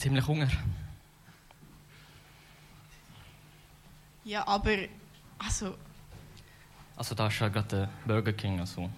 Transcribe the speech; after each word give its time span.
ziemlich 0.00 0.26
Hunger. 0.26 0.48
Ja, 4.24 4.46
aber, 4.46 4.76
also, 5.38 5.76
Also 6.96 7.14
da 7.14 7.26
ist 7.28 7.38
ja 7.40 7.48
gerade 7.48 7.68
der 7.68 7.88
Burger 8.06 8.32
King. 8.32 8.60
Also. 8.60 8.90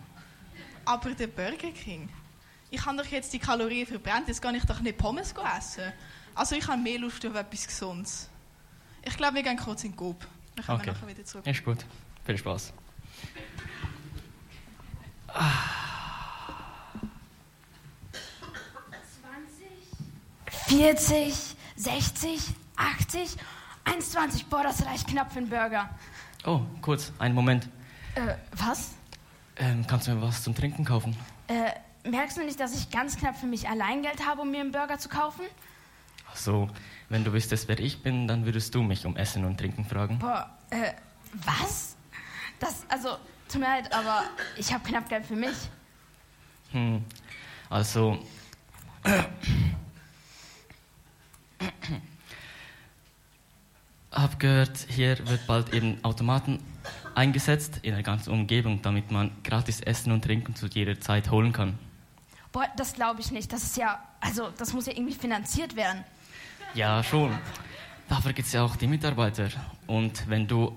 aber 0.85 1.11
der 1.15 1.29
Burger 1.29 1.71
King. 1.73 2.09
Ich 2.71 2.85
habe 2.85 2.97
doch 2.99 3.07
jetzt 3.07 3.33
die 3.33 3.39
Kalorien 3.39 3.87
verbrannt, 3.87 4.29
jetzt 4.29 4.41
kann 4.41 4.55
ich 4.55 4.65
doch 4.65 4.81
nicht 4.81 4.97
Pommes 4.99 5.35
essen. 5.57 5.93
Also 6.35 6.57
ich 6.57 6.67
habe 6.67 6.81
mehr 6.81 6.99
Lust 6.99 7.25
auf 7.27 7.35
etwas 7.35 7.67
Gesundes. 7.67 8.29
Ich 9.05 9.17
glaube, 9.17 9.35
wir 9.37 9.43
gehen 9.43 9.57
kurz 9.59 9.85
in 9.85 9.91
den 9.93 9.97
Coop. 9.97 10.27
Dann 10.57 10.65
kommen 10.65 10.79
wir 10.81 10.91
Okay. 10.91 10.99
nachher 11.01 11.09
wieder 11.09 11.25
zurück. 11.25 11.47
Ist 11.47 11.65
gut. 11.65 11.85
Viel 12.25 12.39
Spaß. 12.39 12.73
40, 20.73 21.35
60, 21.77 22.41
80, 22.77 23.37
21. 23.85 24.47
Boah, 24.47 24.63
das 24.63 24.87
reicht 24.87 25.07
knapp 25.07 25.31
für 25.31 25.41
einen 25.41 25.51
Burger. 25.51 25.91
Oh, 26.47 26.63
kurz, 26.81 27.13
einen 27.19 27.35
Moment. 27.35 27.69
Äh, 28.15 28.37
was? 28.57 28.93
Ähm, 29.57 29.87
kannst 29.87 30.07
du 30.07 30.13
mir 30.13 30.23
was 30.23 30.43
zum 30.43 30.55
Trinken 30.55 30.87
kaufen? 30.87 31.15
Äh, 31.49 32.09
merkst 32.09 32.39
du 32.39 32.43
nicht, 32.43 32.59
dass 32.59 32.75
ich 32.75 32.91
ganz 32.91 33.19
knapp 33.19 33.37
für 33.37 33.45
mich 33.45 33.69
allein 33.69 34.01
Geld 34.01 34.27
habe, 34.27 34.41
um 34.41 34.51
mir 34.51 34.61
einen 34.61 34.73
Burger 34.73 34.99
zu 34.99 35.11
kaufen? 35.11 35.43
Ach 36.31 36.37
so, 36.37 36.71
wenn 37.11 37.23
du 37.23 37.35
wüsstest, 37.35 37.69
wer 37.69 37.79
ich 37.79 38.03
bin, 38.03 38.27
dann 38.27 38.47
würdest 38.47 38.75
du 38.75 38.83
mich 38.83 39.05
um 39.05 39.15
Essen 39.19 39.45
und 39.45 39.59
Trinken 39.59 39.85
fragen. 39.85 40.21
Boah, 40.21 40.49
äh, 40.71 40.95
was? 41.35 41.97
Das, 42.61 42.87
also, 42.89 43.19
tut 43.47 43.61
mir 43.61 43.67
leid, 43.67 43.93
aber 43.93 44.23
ich 44.57 44.73
habe 44.73 44.83
knapp 44.89 45.07
Geld 45.07 45.27
für 45.27 45.37
mich. 45.37 45.69
Hm, 46.71 47.05
also. 47.69 48.19
Hab 54.13 54.39
gehört, 54.39 54.87
hier 54.89 55.19
wird 55.27 55.47
bald 55.47 55.73
eben 55.73 55.99
Automaten 56.05 56.59
eingesetzt 57.15 57.81
in 57.83 57.95
der 57.95 58.03
ganzen 58.03 58.31
Umgebung, 58.31 58.83
damit 58.83 59.11
man 59.11 59.31
gratis 59.43 59.81
Essen 59.81 60.13
und 60.13 60.23
Trinken 60.23 60.55
zu 60.55 60.67
jeder 60.67 61.01
Zeit 61.01 61.31
holen 61.31 61.53
kann. 61.53 61.79
Boah, 62.53 62.67
das 62.77 62.93
glaube 62.93 63.21
ich 63.21 63.31
nicht. 63.31 63.53
Das 63.53 63.63
ist 63.63 63.77
ja, 63.79 63.99
also, 64.21 64.51
das 64.59 64.75
muss 64.75 64.87
ja 64.87 64.93
irgendwie 64.93 65.15
finanziert 65.15 65.75
werden. 65.77 66.05
Ja, 66.75 67.03
schon. 67.03 67.37
Dafür 68.09 68.35
gibt 68.35 68.47
es 68.47 68.53
ja 68.53 68.63
auch 68.63 68.77
die 68.77 68.87
Mitarbeiter. 68.87 69.49
Und 69.87 70.29
wenn 70.29 70.47
du 70.47 70.77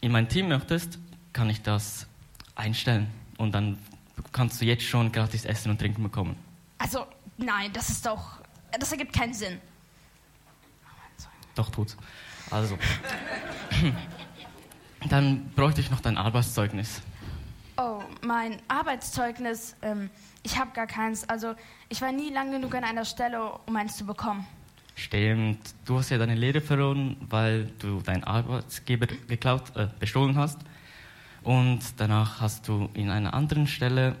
in 0.00 0.12
mein 0.12 0.28
Team 0.28 0.48
möchtest, 0.48 0.98
kann 1.32 1.50
ich 1.50 1.62
das 1.62 2.06
einstellen. 2.54 3.08
Und 3.38 3.52
dann 3.52 3.78
kannst 4.32 4.60
du 4.60 4.64
jetzt 4.64 4.84
schon 4.84 5.10
gratis 5.10 5.44
Essen 5.44 5.70
und 5.70 5.78
Trinken 5.78 6.04
bekommen. 6.04 6.36
Also, 6.78 7.06
nein, 7.36 7.72
das 7.72 7.88
ist 7.88 8.06
doch, 8.06 8.38
das 8.78 8.92
ergibt 8.92 9.12
keinen 9.12 9.34
Sinn. 9.34 9.60
Doch, 11.56 11.70
tut's. 11.70 11.96
Also. 12.50 12.78
Dann 15.08 15.50
bräuchte 15.54 15.80
ich 15.80 15.90
noch 15.90 16.00
dein 16.00 16.16
Arbeitszeugnis. 16.16 17.02
Oh, 17.76 18.02
mein 18.22 18.58
Arbeitszeugnis, 18.68 19.76
ähm, 19.82 20.10
ich 20.42 20.58
habe 20.58 20.70
gar 20.72 20.86
keins. 20.86 21.28
Also, 21.28 21.54
ich 21.88 22.00
war 22.00 22.10
nie 22.10 22.30
lang 22.30 22.50
genug 22.50 22.74
an 22.74 22.84
einer 22.84 23.04
Stelle, 23.04 23.52
um 23.66 23.76
eins 23.76 23.96
zu 23.96 24.06
bekommen. 24.06 24.46
Stimmt, 24.94 25.74
du 25.84 25.98
hast 25.98 26.08
ja 26.08 26.16
deine 26.16 26.34
Lehre 26.34 26.62
verloren, 26.62 27.18
weil 27.28 27.70
du 27.78 28.00
deinen 28.00 28.24
Arbeitsgeber 28.24 29.06
geklaut, 29.28 29.76
äh, 29.76 29.88
bestohlen 29.98 30.36
hast. 30.36 30.58
Und 31.42 31.80
danach 31.98 32.40
hast 32.40 32.66
du 32.66 32.88
in 32.94 33.10
einer 33.10 33.34
anderen 33.34 33.66
Stelle 33.66 34.16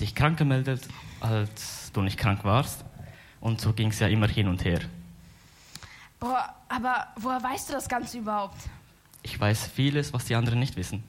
dich 0.00 0.14
krank 0.14 0.38
gemeldet, 0.38 0.88
als 1.20 1.92
du 1.92 2.02
nicht 2.02 2.18
krank 2.18 2.44
warst. 2.44 2.84
Und 3.40 3.60
so 3.60 3.72
ging 3.72 3.88
es 3.88 4.00
ja 4.00 4.08
immer 4.08 4.26
hin 4.26 4.48
und 4.48 4.64
her. 4.64 4.80
Boah, 6.18 6.54
aber 6.68 7.08
woher 7.16 7.42
weißt 7.42 7.68
du 7.68 7.72
das 7.74 7.88
Ganze 7.88 8.18
überhaupt? 8.18 8.56
Ich 9.22 9.38
weiß 9.38 9.66
vieles, 9.68 10.12
was 10.12 10.24
die 10.24 10.34
anderen 10.34 10.58
nicht 10.58 10.76
wissen. 10.76 11.02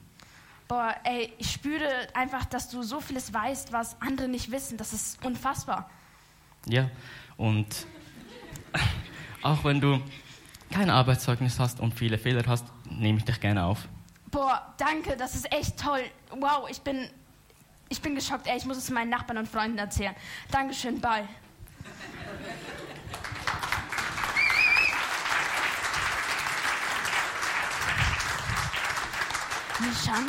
Boah, 0.66 0.94
ey, 1.04 1.32
ich 1.38 1.50
spüre 1.50 1.88
einfach, 2.14 2.44
dass 2.44 2.68
du 2.68 2.82
so 2.82 3.00
vieles 3.00 3.32
weißt, 3.32 3.72
was 3.72 4.00
andere 4.00 4.28
nicht 4.28 4.50
wissen. 4.50 4.76
Das 4.76 4.92
ist 4.92 5.24
unfassbar. 5.24 5.88
Ja, 6.66 6.90
und 7.38 7.86
auch 9.42 9.64
wenn 9.64 9.80
du 9.80 10.02
kein 10.70 10.90
Arbeitszeugnis 10.90 11.58
hast 11.58 11.80
und 11.80 11.94
viele 11.94 12.18
Fehler 12.18 12.44
hast, 12.46 12.66
nehme 12.90 13.18
ich 13.18 13.24
dich 13.24 13.40
gerne 13.40 13.64
auf. 13.64 13.88
Boah, 14.30 14.74
danke, 14.76 15.16
das 15.16 15.34
ist 15.34 15.50
echt 15.50 15.78
toll. 15.80 16.02
Wow, 16.30 16.68
ich 16.68 16.82
bin, 16.82 17.08
ich 17.88 18.02
bin 18.02 18.14
geschockt. 18.14 18.46
Ey, 18.46 18.58
ich 18.58 18.66
muss 18.66 18.76
es 18.76 18.90
meinen 18.90 19.08
Nachbarn 19.08 19.38
und 19.38 19.48
Freunden 19.48 19.78
erzählen. 19.78 20.14
Dankeschön, 20.50 21.00
bye. 21.00 21.26
Nishan? 29.80 30.28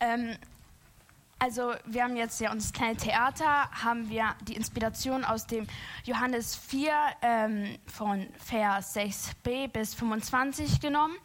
Ähm, 0.00 0.36
also 1.38 1.74
wir 1.86 2.04
haben 2.04 2.16
jetzt 2.16 2.40
ja 2.40 2.52
unser 2.52 2.72
kleine 2.72 2.96
Theater, 2.96 3.70
haben 3.70 4.10
wir 4.10 4.34
die 4.42 4.54
Inspiration 4.54 5.24
aus 5.24 5.46
dem 5.46 5.66
Johannes 6.04 6.54
4 6.54 6.92
ähm, 7.22 7.78
von 7.86 8.28
Vers 8.38 8.94
6b 8.96 9.68
bis 9.68 9.94
25 9.94 10.80
genommen. 10.80 11.16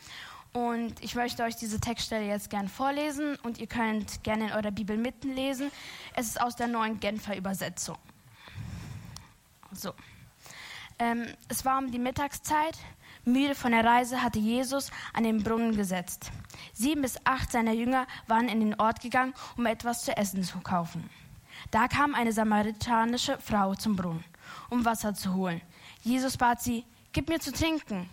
Und 0.57 1.03
ich 1.03 1.13
möchte 1.13 1.43
euch 1.43 1.55
diese 1.55 1.79
Textstelle 1.79 2.25
jetzt 2.25 2.49
gern 2.49 2.67
vorlesen 2.67 3.35
und 3.43 3.59
ihr 3.59 3.67
könnt 3.67 4.23
gerne 4.23 4.47
in 4.47 4.53
eurer 4.53 4.71
Bibel 4.71 4.97
mitlesen. 4.97 5.71
Es 6.15 6.25
ist 6.29 6.41
aus 6.41 6.55
der 6.55 6.65
neuen 6.65 6.99
Genfer 6.99 7.37
Übersetzung. 7.37 7.99
So. 9.71 9.93
Ähm, 10.97 11.27
es 11.47 11.63
war 11.63 11.77
um 11.77 11.91
die 11.91 11.99
Mittagszeit. 11.99 12.75
Müde 13.23 13.53
von 13.53 13.71
der 13.71 13.85
Reise 13.85 14.23
hatte 14.23 14.39
Jesus 14.39 14.89
an 15.13 15.25
den 15.25 15.43
Brunnen 15.43 15.75
gesetzt. 15.75 16.31
Sieben 16.73 17.03
bis 17.03 17.19
acht 17.23 17.51
seiner 17.51 17.73
Jünger 17.73 18.07
waren 18.25 18.49
in 18.49 18.59
den 18.59 18.79
Ort 18.79 19.01
gegangen, 19.01 19.35
um 19.57 19.67
etwas 19.67 20.05
zu 20.05 20.17
essen 20.17 20.41
zu 20.41 20.57
kaufen. 20.61 21.07
Da 21.69 21.87
kam 21.87 22.15
eine 22.15 22.33
samaritanische 22.33 23.37
Frau 23.37 23.75
zum 23.75 23.95
Brunnen, 23.95 24.23
um 24.71 24.85
Wasser 24.85 25.13
zu 25.13 25.35
holen. 25.35 25.61
Jesus 26.01 26.35
bat 26.35 26.63
sie, 26.63 26.83
gib 27.13 27.29
mir 27.29 27.39
zu 27.39 27.51
trinken. 27.51 28.09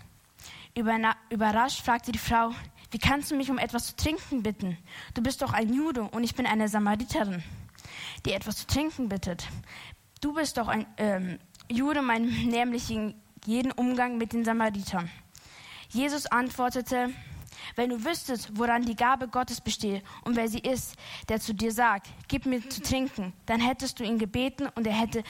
Überrascht 0.77 1.83
fragte 1.83 2.11
die 2.11 2.19
Frau, 2.19 2.51
wie 2.91 2.99
kannst 2.99 3.31
du 3.31 3.37
mich 3.37 3.49
um 3.49 3.59
etwas 3.59 3.87
zu 3.87 3.97
trinken 3.97 4.43
bitten? 4.43 4.77
Du 5.15 5.23
bist 5.23 5.41
doch 5.41 5.53
ein 5.53 5.73
Jude 5.73 6.03
und 6.03 6.25
ich 6.25 6.35
bin 6.35 6.47
eine 6.47 6.69
Samariterin, 6.69 7.45
die 8.27 8.33
etwas 8.33 8.57
zu 8.57 8.67
trinken 8.67 9.09
bittet. 9.09 9.47
Du 10.21 10.35
bist 10.35 10.57
doch 10.57 10.67
ein 10.67 10.87
ähm, 10.97 11.39
Jude, 11.71 12.03
mein 12.03 12.25
nämlich 12.47 12.91
in 12.91 13.15
jeden 13.47 13.71
Umgang 13.71 14.19
mit 14.19 14.33
den 14.33 14.45
Samaritern. 14.45 15.11
Jesus 15.91 16.27
antwortete, 16.27 17.11
wenn 17.77 17.91
du 17.91 18.05
wüsstest, 18.05 18.51
woran 18.59 18.83
die 18.83 18.97
Gabe 18.97 19.29
Gottes 19.29 19.61
besteht 19.61 20.03
und 20.25 20.35
wer 20.35 20.49
sie 20.49 20.59
ist, 20.59 20.97
der 21.29 21.39
zu 21.39 21.55
dir 21.55 21.73
sagt, 21.73 22.09
gib 22.27 22.47
mir 22.47 22.69
zu 22.69 22.83
trinken, 22.83 23.33
dann 23.47 23.61
hättest 23.61 24.01
du 24.01 24.05
ihn 24.05 24.19
gebeten 24.19 24.69
und 24.75 24.87
er 24.89 24.95
hätte 24.95 25.23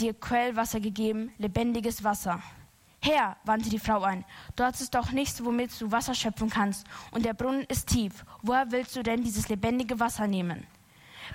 dir 0.00 0.14
Quellwasser 0.14 0.80
gegeben, 0.80 1.32
lebendiges 1.38 2.02
Wasser. 2.02 2.42
Herr, 3.02 3.36
wandte 3.44 3.70
die 3.70 3.78
Frau 3.78 4.02
ein, 4.02 4.26
dort 4.56 4.78
ist 4.78 4.94
doch 4.94 5.10
nichts, 5.10 5.42
womit 5.42 5.78
du 5.80 5.90
Wasser 5.90 6.14
schöpfen 6.14 6.50
kannst, 6.50 6.86
und 7.12 7.24
der 7.24 7.32
Brunnen 7.32 7.64
ist 7.64 7.88
tief. 7.88 8.24
Woher 8.42 8.70
willst 8.70 8.94
du 8.94 9.02
denn 9.02 9.22
dieses 9.22 9.48
lebendige 9.48 9.98
Wasser 9.98 10.26
nehmen? 10.26 10.66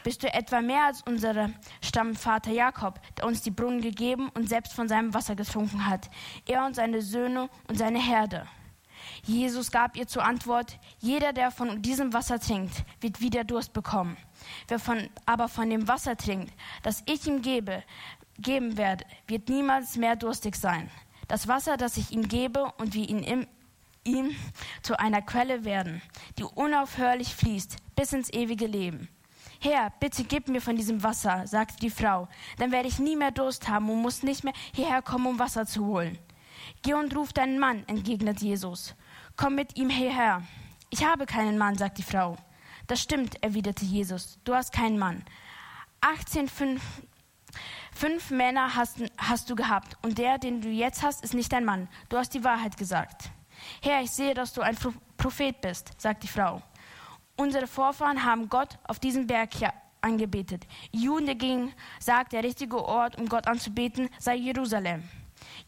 Bist 0.04 0.22
du 0.22 0.32
etwa 0.32 0.62
mehr 0.62 0.86
als 0.86 1.02
unser 1.02 1.50
Stammvater 1.82 2.52
Jakob, 2.52 3.00
der 3.18 3.26
uns 3.26 3.42
die 3.42 3.50
Brunnen 3.50 3.82
gegeben 3.82 4.30
und 4.36 4.48
selbst 4.48 4.74
von 4.74 4.88
seinem 4.88 5.16
Wasser 5.16 5.36
getrunken 5.36 5.88
hat, 5.88 6.12
er 6.46 6.66
und 6.66 6.76
seine 6.76 7.02
Söhne 7.02 7.50
und 7.68 7.78
seine 7.78 8.00
Herde? 8.00 8.46
Jesus 9.24 9.72
gab 9.72 9.98
ihr 9.98 10.08
zur 10.08 10.24
Antwort, 10.24 10.78
jeder, 11.00 11.34
der 11.34 11.50
von 11.50 11.82
diesem 11.82 12.14
Wasser 12.14 12.40
trinkt, 12.40 12.84
wird 13.02 13.22
wieder 13.22 13.44
Durst 13.44 13.74
bekommen. 13.74 14.18
Wer 14.68 14.80
von, 14.80 15.10
aber 15.26 15.48
von 15.48 15.70
dem 15.70 15.88
Wasser 15.88 16.16
trinkt, 16.16 16.54
das 16.84 17.02
ich 17.08 17.26
ihm 17.26 17.42
gebe, 17.42 17.84
geben 18.38 18.78
werde, 18.78 19.06
wird 19.28 19.50
niemals 19.50 19.96
mehr 19.96 20.16
durstig 20.16 20.56
sein. 20.56 20.90
Das 21.28 21.48
Wasser, 21.48 21.78
das 21.78 21.98
ich 21.98 22.12
ihm 22.12 22.28
gebe 22.28 22.72
und 22.78 22.94
wir 22.94 23.08
ihn 23.08 23.48
ihm 24.04 24.36
zu 24.84 25.00
einer 25.00 25.22
Quelle 25.22 25.66
werden, 25.66 26.02
die 26.38 26.44
unaufhörlich 26.44 27.36
fließt 27.36 27.78
bis 27.96 28.14
ins 28.14 28.30
ewige 28.32 28.68
Leben. 28.68 29.10
Herr, 29.60 29.92
bitte 30.00 30.24
gib 30.24 30.48
mir 30.48 30.62
von 30.62 30.76
diesem 30.76 31.02
Wasser, 31.02 31.48
sagte 31.48 31.78
die 31.78 31.90
Frau, 31.90 32.28
dann 32.60 32.72
werde 32.72 32.88
ich 32.88 33.00
nie 33.00 33.16
mehr 33.16 33.32
Durst 33.32 33.68
haben 33.68 33.90
und 33.90 34.02
muss 34.02 34.22
nicht 34.22 34.44
mehr 34.44 34.54
hierher 34.74 35.02
kommen, 35.02 35.26
um 35.26 35.40
Wasser 35.40 35.66
zu 35.66 35.86
holen. 35.86 36.20
Geh 36.84 36.94
und 36.94 37.16
ruf 37.16 37.34
deinen 37.34 37.60
Mann, 37.60 37.84
entgegnet 37.88 38.42
Jesus. 38.42 38.96
Komm 39.36 39.56
mit 39.56 39.76
ihm 39.76 39.90
hierher. 39.90 40.44
Ich 40.90 41.04
habe 41.04 41.26
keinen 41.26 41.58
Mann, 41.58 41.78
sagt 41.78 41.98
die 41.98 42.04
Frau. 42.04 42.38
Das 42.88 43.02
stimmt, 43.02 43.42
erwiderte 43.44 43.86
Jesus. 43.86 44.38
Du 44.44 44.54
hast 44.54 44.72
keinen 44.72 45.00
Mann. 45.00 45.24
18, 46.02 46.48
fünf, 47.96 48.30
Männer 48.30 48.76
hast, 48.76 48.98
hast 49.18 49.50
du 49.50 49.56
gehabt 49.56 49.98
und 50.04 50.18
der, 50.18 50.38
den 50.38 50.62
du 50.62 50.70
jetzt 50.70 51.02
hast, 51.02 51.24
ist 51.24 51.34
nicht 51.34 51.52
dein 51.52 51.66
Mann. 51.66 51.88
Du 52.10 52.18
hast 52.18 52.34
die 52.34 52.44
Wahrheit 52.44 52.78
gesagt. 52.78 53.32
Herr, 53.82 54.02
ich 54.02 54.12
sehe, 54.12 54.34
dass 54.34 54.54
du 54.54 54.62
ein 54.62 54.78
Prophet 55.18 55.60
bist, 55.62 56.00
sagt 56.00 56.24
die 56.24 56.28
Frau. 56.28 56.62
Unsere 57.38 57.68
Vorfahren 57.68 58.24
haben 58.24 58.50
Gott 58.50 58.78
auf 58.84 59.00
diesem 59.00 59.28
Berg 59.28 59.54
hier 59.54 59.74
angebetet. 60.02 60.68
Juden 60.92 61.26
dagegen 61.26 61.74
sagt, 62.00 62.34
der 62.34 62.44
richtige 62.44 62.84
Ort, 62.84 63.18
um 63.18 63.28
Gott 63.28 63.48
anzubeten, 63.48 64.10
sei 64.20 64.36
Jerusalem. 64.36 65.04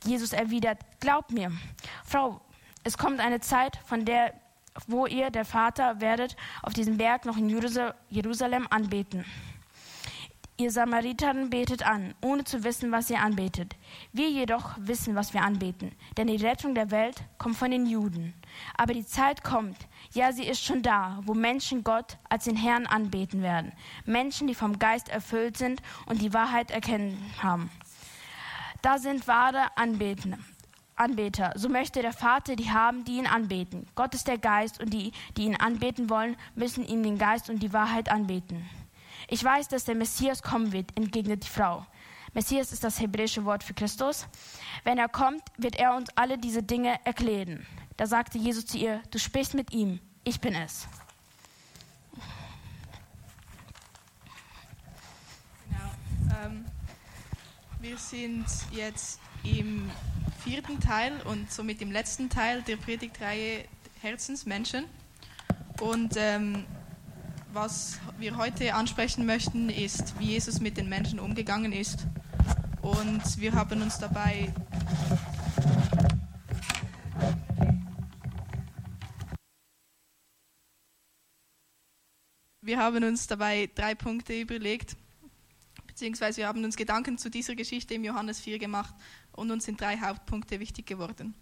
Jesus 0.06 0.34
erwidert, 0.34 0.80
glaub 1.00 1.32
mir, 1.32 1.52
Frau, 2.04 2.42
es 2.84 2.98
kommt 2.98 3.20
eine 3.20 3.40
Zeit, 3.40 3.78
von 3.86 4.06
der, 4.06 4.34
wo 4.86 5.08
ihr, 5.08 5.30
der 5.30 5.46
Vater, 5.46 6.00
werdet 6.02 6.36
auf 6.62 6.74
diesem 6.74 6.98
Berg 6.98 7.26
noch 7.26 7.38
in 7.38 7.50
Jerusalem 8.10 8.68
anbeten. 8.70 9.26
Ihr 10.60 10.72
Samaritern 10.72 11.52
betet 11.52 11.86
an, 11.86 12.16
ohne 12.20 12.44
zu 12.44 12.64
wissen, 12.64 12.92
was 12.92 13.12
ihr 13.12 13.22
anbetet. 13.22 13.76
Wir 14.12 14.32
jedoch 14.32 14.72
wissen, 14.80 15.14
was 15.14 15.36
wir 15.36 15.44
anbeten, 15.44 15.92
denn 16.18 16.26
die 16.26 16.44
Rettung 16.44 16.74
der 16.74 16.90
Welt 16.90 17.22
kommt 17.38 17.58
von 17.58 17.70
den 17.70 17.86
Juden. 17.86 18.34
Aber 18.76 18.96
die 18.96 19.06
Zeit 19.06 19.44
kommt, 19.44 19.78
ja, 20.14 20.32
sie 20.32 20.48
ist 20.48 20.64
schon 20.64 20.82
da, 20.82 21.20
wo 21.26 21.36
Menschen 21.36 21.84
Gott 21.84 22.18
als 22.28 22.46
den 22.46 22.56
Herrn 22.56 22.88
anbeten 22.88 23.44
werden. 23.44 23.72
Menschen, 24.06 24.48
die 24.48 24.56
vom 24.56 24.80
Geist 24.80 25.10
erfüllt 25.10 25.58
sind 25.58 25.80
und 26.08 26.24
die 26.24 26.34
Wahrheit 26.34 26.72
erkennen 26.72 27.24
haben. 27.40 27.70
Da 28.82 28.98
sind 28.98 29.28
wahre 29.28 29.78
Anbeten. 29.78 30.44
Anbeter. 30.96 31.54
So 31.56 31.70
möchte 31.70 32.02
der 32.02 32.14
Vater 32.14 32.56
die 32.56 32.72
haben, 32.72 33.06
die 33.06 33.18
ihn 33.18 33.28
anbeten. 33.28 33.86
Gott 33.94 34.16
ist 34.16 34.28
der 34.28 34.40
Geist 34.40 34.82
und 34.82 34.92
die, 34.92 35.12
die 35.38 35.44
ihn 35.44 35.56
anbeten 35.56 36.10
wollen, 36.10 36.36
müssen 36.56 36.84
ihm 36.84 37.04
den 37.04 37.20
Geist 37.20 37.52
und 37.52 37.62
die 37.62 37.74
Wahrheit 37.74 38.10
anbeten. 38.10 38.68
Ich 39.30 39.44
weiß, 39.44 39.68
dass 39.68 39.84
der 39.84 39.96
Messias 39.96 40.42
kommen 40.42 40.72
wird, 40.72 40.96
entgegnet 40.96 41.44
die 41.44 41.50
Frau. 41.50 41.86
Messias 42.34 42.72
ist 42.72 42.84
das 42.84 43.00
hebräische 43.00 43.44
Wort 43.44 43.64
für 43.64 43.74
Christus. 43.74 44.26
Wenn 44.86 44.98
er 44.98 45.10
kommt, 45.10 45.42
wird 45.58 45.76
er 45.76 45.96
uns 45.96 46.10
alle 46.16 46.38
diese 46.38 46.64
Dinge 46.64 46.98
erklären. 47.04 47.66
Da 47.98 48.06
sagte 48.06 48.38
Jesus 48.38 48.66
zu 48.66 48.78
ihr, 48.78 49.02
du 49.12 49.20
sprichst 49.20 49.54
mit 49.54 49.74
ihm, 49.74 50.00
ich 50.24 50.40
bin 50.40 50.56
es. 50.56 50.88
Genau. 55.68 56.46
Ähm, 56.46 56.66
wir 57.82 57.98
sind 57.98 58.46
jetzt 58.72 59.20
im 59.44 59.92
vierten 60.44 60.80
Teil 60.80 61.20
und 61.26 61.52
somit 61.52 61.82
im 61.82 61.92
letzten 61.92 62.30
Teil 62.30 62.62
der 62.62 62.78
Predigtreihe 62.78 63.66
Herzensmenschen. 64.02 64.86
Und 65.82 66.14
ähm, 66.18 66.66
was 67.54 68.00
wir 68.18 68.38
heute 68.38 68.74
ansprechen 68.74 69.26
möchten, 69.26 69.70
ist, 69.70 70.20
wie 70.20 70.26
Jesus 70.26 70.60
mit 70.60 70.78
den 70.78 70.90
Menschen 70.90 71.20
umgegangen 71.20 71.72
ist. 71.72 72.06
Und 72.82 73.40
wir 73.40 73.54
haben 73.54 73.82
uns 73.82 73.98
dabei 74.00 74.54
wir 82.68 82.80
haben 82.80 83.04
uns 83.04 83.28
dabei 83.28 83.70
drei 83.74 83.96
Punkte 83.96 84.40
überlegt, 84.40 84.98
beziehungsweise 85.88 86.38
wir 86.38 86.48
haben 86.48 86.64
uns 86.66 86.76
Gedanken 86.76 87.18
zu 87.18 87.30
dieser 87.30 87.56
Geschichte 87.56 87.94
im 87.94 88.04
Johannes 88.04 88.42
4 88.42 88.60
gemacht 88.60 88.94
und 89.32 89.52
uns 89.52 89.64
sind 89.66 89.80
drei 89.80 89.98
Hauptpunkte 89.98 90.60
wichtig 90.60 90.86
geworden. 90.86 91.34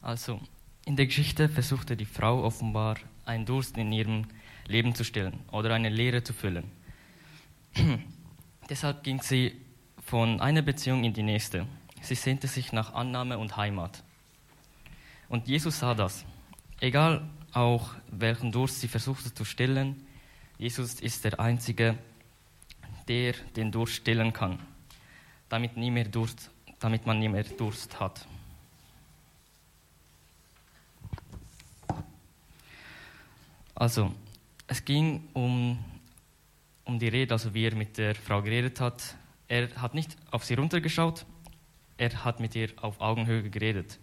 Also, 0.00 0.40
in 0.86 0.96
der 0.96 1.06
Geschichte 1.06 1.48
versuchte 1.48 1.96
die 1.96 2.04
Frau 2.04 2.44
offenbar 2.44 2.96
einen 3.24 3.46
Durst 3.46 3.76
in 3.78 3.90
ihrem 3.92 4.26
Leben 4.66 4.94
zu 4.94 5.04
stillen 5.04 5.40
oder 5.50 5.74
eine 5.74 5.88
Leere 5.88 6.22
zu 6.22 6.32
füllen. 6.32 6.70
Deshalb 8.68 9.02
ging 9.02 9.20
sie 9.22 9.52
von 10.04 10.40
einer 10.40 10.62
Beziehung 10.62 11.04
in 11.04 11.14
die 11.14 11.22
nächste. 11.22 11.66
Sie 12.02 12.14
sehnte 12.14 12.48
sich 12.48 12.72
nach 12.72 12.92
Annahme 12.92 13.38
und 13.38 13.56
Heimat. 13.56 14.02
Und 15.28 15.48
Jesus 15.48 15.78
sah 15.78 15.94
das. 15.94 16.24
Egal 16.80 17.28
auch 17.52 17.94
welchen 18.10 18.52
Durst 18.52 18.80
sie 18.80 18.88
versuchte 18.88 19.32
zu 19.32 19.44
stillen, 19.44 20.06
Jesus 20.58 21.00
ist 21.00 21.24
der 21.24 21.40
Einzige, 21.40 21.96
der 23.08 23.32
den 23.56 23.72
Durst 23.72 23.94
stillen 23.94 24.32
kann, 24.32 24.58
damit, 25.48 25.76
nie 25.76 25.90
mehr 25.90 26.04
Durst, 26.04 26.50
damit 26.78 27.06
man 27.06 27.18
nie 27.18 27.28
mehr 27.28 27.44
Durst 27.44 27.98
hat. 28.00 28.26
Also, 33.74 34.14
es 34.66 34.84
ging 34.84 35.28
um, 35.32 35.78
um 36.84 36.98
die 36.98 37.08
Rede, 37.08 37.34
also 37.34 37.52
wie 37.54 37.66
er 37.66 37.74
mit 37.74 37.98
der 37.98 38.14
Frau 38.14 38.40
geredet 38.42 38.80
hat. 38.80 39.16
Er 39.48 39.68
hat 39.76 39.94
nicht 39.94 40.16
auf 40.30 40.44
sie 40.44 40.54
runtergeschaut, 40.54 41.26
er 41.96 42.24
hat 42.24 42.40
mit 42.40 42.54
ihr 42.54 42.70
auf 42.76 43.00
Augenhöhe 43.00 43.50
geredet. 43.50 43.98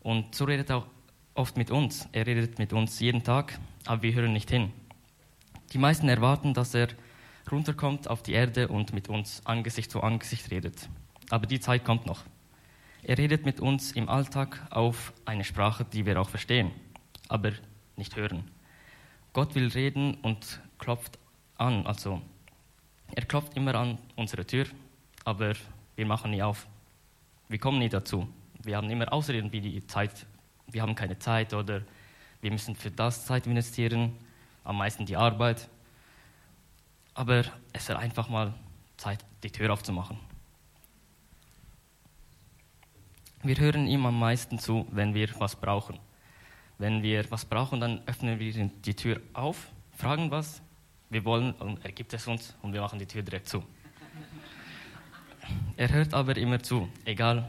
Und 0.00 0.34
so 0.34 0.44
redet 0.44 0.70
er 0.70 0.76
auch 0.78 0.86
oft 1.34 1.56
mit 1.56 1.70
uns. 1.70 2.08
Er 2.12 2.26
redet 2.26 2.58
mit 2.58 2.72
uns 2.72 3.00
jeden 3.00 3.24
Tag, 3.24 3.58
aber 3.86 4.02
wir 4.02 4.14
hören 4.14 4.32
nicht 4.32 4.50
hin. 4.50 4.72
Die 5.72 5.78
meisten 5.78 6.08
erwarten, 6.08 6.54
dass 6.54 6.74
er 6.74 6.88
runterkommt 7.50 8.08
auf 8.08 8.22
die 8.22 8.32
Erde 8.32 8.68
und 8.68 8.92
mit 8.92 9.08
uns 9.08 9.44
Angesicht 9.44 9.90
zu 9.90 10.02
Angesicht 10.02 10.50
redet. 10.50 10.88
Aber 11.30 11.46
die 11.46 11.60
Zeit 11.60 11.84
kommt 11.84 12.06
noch. 12.06 12.24
Er 13.02 13.18
redet 13.18 13.44
mit 13.44 13.60
uns 13.60 13.92
im 13.92 14.08
Alltag 14.08 14.66
auf 14.70 15.12
eine 15.24 15.44
Sprache, 15.44 15.84
die 15.84 16.06
wir 16.06 16.20
auch 16.20 16.30
verstehen, 16.30 16.70
aber 17.28 17.52
nicht 17.96 18.16
hören. 18.16 18.44
Gott 19.34 19.56
will 19.56 19.66
reden 19.66 20.14
und 20.22 20.60
klopft 20.78 21.18
an. 21.58 21.84
Also 21.86 22.22
er 23.14 23.24
klopft 23.24 23.56
immer 23.56 23.74
an 23.74 23.98
unsere 24.14 24.46
Tür, 24.46 24.66
aber 25.24 25.54
wir 25.96 26.06
machen 26.06 26.30
nie 26.30 26.42
auf. 26.42 26.66
Wir 27.48 27.58
kommen 27.58 27.80
nie 27.80 27.88
dazu. 27.88 28.28
Wir 28.62 28.76
haben 28.76 28.88
immer 28.88 29.12
Ausreden 29.12 29.50
wie 29.52 29.60
die 29.60 29.86
Zeit. 29.88 30.24
Wir 30.68 30.82
haben 30.82 30.94
keine 30.94 31.18
Zeit 31.18 31.52
oder 31.52 31.82
wir 32.40 32.52
müssen 32.52 32.76
für 32.76 32.92
das 32.92 33.26
Zeit 33.26 33.46
investieren, 33.48 34.12
am 34.62 34.78
meisten 34.78 35.04
die 35.04 35.16
Arbeit. 35.16 35.68
Aber 37.14 37.40
es 37.72 37.88
ist 37.88 37.90
einfach 37.90 38.28
mal 38.28 38.54
Zeit, 38.96 39.24
die 39.42 39.50
Tür 39.50 39.72
aufzumachen. 39.72 40.16
Wir 43.42 43.56
hören 43.56 43.88
ihm 43.88 44.06
am 44.06 44.18
meisten 44.18 44.60
zu, 44.60 44.86
wenn 44.92 45.12
wir 45.12 45.28
was 45.40 45.56
brauchen. 45.56 45.98
Wenn 46.78 47.02
wir 47.02 47.30
was 47.30 47.44
brauchen, 47.44 47.80
dann 47.80 48.02
öffnen 48.06 48.38
wir 48.38 48.52
die 48.52 48.94
Tür 48.94 49.20
auf, 49.32 49.68
fragen 49.96 50.30
was 50.30 50.60
wir 51.10 51.24
wollen 51.24 51.52
und 51.52 51.84
er 51.84 51.92
gibt 51.92 52.12
es 52.12 52.26
uns 52.26 52.54
und 52.62 52.72
wir 52.72 52.80
machen 52.80 52.98
die 52.98 53.06
Tür 53.06 53.22
direkt 53.22 53.48
zu. 53.48 53.62
Er 55.76 55.90
hört 55.90 56.14
aber 56.14 56.36
immer 56.36 56.60
zu, 56.62 56.88
egal 57.04 57.48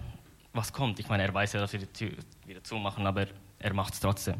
was 0.54 0.72
kommt. 0.72 1.00
Ich 1.00 1.10
meine, 1.10 1.24
er 1.24 1.34
weiß 1.34 1.54
ja, 1.54 1.60
dass 1.60 1.74
wir 1.74 1.80
die 1.80 1.88
Tür 1.88 2.12
wieder 2.46 2.64
zumachen, 2.64 3.06
aber 3.08 3.28
er 3.60 3.74
macht 3.74 3.94
es 3.94 4.00
trotzdem. 4.00 4.36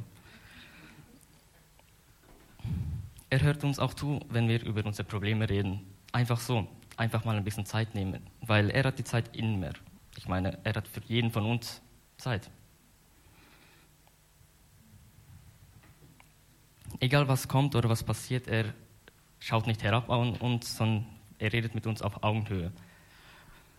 Er 3.30 3.42
hört 3.42 3.64
uns 3.64 3.80
auch 3.80 3.94
zu, 3.94 4.20
wenn 4.30 4.48
wir 4.48 4.64
über 4.64 4.86
unsere 4.86 5.08
Probleme 5.08 5.50
reden. 5.50 5.82
Einfach 6.12 6.40
so, 6.40 6.68
einfach 6.96 7.26
mal 7.26 7.36
ein 7.36 7.44
bisschen 7.44 7.66
Zeit 7.66 7.96
nehmen, 7.96 8.22
weil 8.42 8.70
er 8.70 8.84
hat 8.84 9.00
die 9.00 9.04
Zeit 9.04 9.36
in 9.36 9.60
mir. 9.60 9.74
Ich 10.18 10.28
meine, 10.28 10.58
er 10.64 10.74
hat 10.74 10.88
für 10.88 11.02
jeden 11.08 11.32
von 11.32 11.46
uns 11.46 11.82
Zeit. 12.18 12.50
Egal 17.00 17.28
was 17.28 17.48
kommt 17.48 17.76
oder 17.76 17.90
was 17.90 18.04
passiert, 18.04 18.48
er 18.48 18.74
schaut 19.40 19.68
nicht 19.68 19.84
herab 19.84 20.10
an 20.10 20.36
uns, 20.38 20.76
sondern 20.76 21.06
er 21.40 21.54
redet 21.54 21.76
mit 21.76 21.88
uns 21.88 22.02
auf 22.02 22.24
Augenhöhe. 22.24 22.72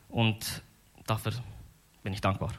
Und 0.09 0.63
dafür 1.07 1.33
bin 2.03 2.13
ich 2.13 2.21
dankbar. 2.21 2.53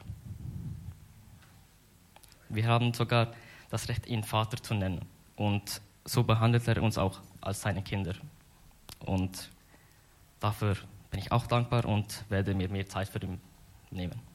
Wir 2.48 2.66
haben 2.66 2.94
sogar 2.94 3.32
das 3.70 3.88
Recht, 3.88 4.06
ihn 4.06 4.24
Vater 4.24 4.62
zu 4.62 4.74
nennen. 4.74 5.04
Und 5.36 5.80
so 6.04 6.22
behandelt 6.24 6.66
er 6.66 6.82
uns 6.82 6.98
auch 6.98 7.20
als 7.40 7.60
seine 7.60 7.82
Kinder. 7.82 8.14
Und 9.00 9.50
dafür 10.40 10.76
bin 11.10 11.20
ich 11.20 11.32
auch 11.32 11.46
dankbar 11.46 11.84
und 11.84 12.24
werde 12.28 12.54
mir 12.54 12.68
mehr 12.68 12.88
Zeit 12.88 13.08
für 13.08 13.22
ihn 13.22 13.40
nehmen. 13.90 14.27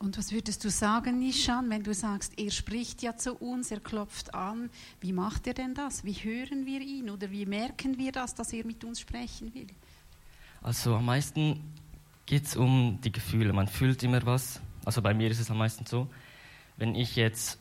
Und 0.00 0.16
was 0.16 0.32
würdest 0.32 0.64
du 0.64 0.70
sagen, 0.70 1.18
Nishan, 1.18 1.68
wenn 1.68 1.82
du 1.82 1.92
sagst, 1.92 2.32
er 2.38 2.50
spricht 2.50 3.02
ja 3.02 3.18
zu 3.18 3.34
uns, 3.34 3.70
er 3.70 3.80
klopft 3.80 4.32
an, 4.32 4.70
wie 5.02 5.12
macht 5.12 5.46
er 5.46 5.52
denn 5.52 5.74
das? 5.74 6.04
Wie 6.04 6.14
hören 6.14 6.64
wir 6.64 6.80
ihn 6.80 7.10
oder 7.10 7.30
wie 7.30 7.44
merken 7.44 7.98
wir 7.98 8.10
das, 8.10 8.34
dass 8.34 8.54
er 8.54 8.64
mit 8.64 8.82
uns 8.82 8.98
sprechen 8.98 9.52
will? 9.52 9.66
Also 10.62 10.94
am 10.96 11.04
meisten 11.04 11.60
geht 12.24 12.46
es 12.46 12.56
um 12.56 12.98
die 13.04 13.12
Gefühle. 13.12 13.52
Man 13.52 13.68
fühlt 13.68 14.02
immer 14.02 14.24
was. 14.24 14.62
Also 14.86 15.02
bei 15.02 15.12
mir 15.12 15.30
ist 15.30 15.38
es 15.38 15.50
am 15.50 15.58
meisten 15.58 15.84
so, 15.84 16.08
wenn 16.78 16.94
ich 16.94 17.14
jetzt 17.16 17.58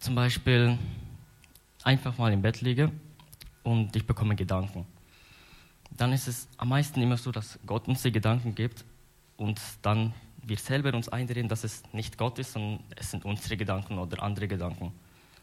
zum 0.00 0.16
Beispiel 0.16 0.76
einfach 1.84 2.18
mal 2.18 2.32
im 2.32 2.42
Bett 2.42 2.60
liege 2.60 2.90
und 3.62 3.94
ich 3.94 4.04
bekomme 4.04 4.34
Gedanken, 4.34 4.84
dann 5.96 6.12
ist 6.12 6.26
es 6.26 6.48
am 6.56 6.70
meisten 6.70 7.00
immer 7.00 7.16
so, 7.16 7.30
dass 7.30 7.60
Gott 7.64 7.86
uns 7.86 8.02
die 8.02 8.10
Gedanken 8.10 8.56
gibt 8.56 8.84
und 9.36 9.60
dann 9.82 10.12
wir 10.42 10.56
selber 10.56 10.94
uns 10.94 11.08
einreden, 11.08 11.48
dass 11.48 11.64
es 11.64 11.82
nicht 11.92 12.18
Gott 12.18 12.38
ist, 12.38 12.52
sondern 12.52 12.80
es 12.96 13.10
sind 13.10 13.24
unsere 13.24 13.56
Gedanken 13.56 13.98
oder 13.98 14.22
andere 14.22 14.48
Gedanken. 14.48 14.92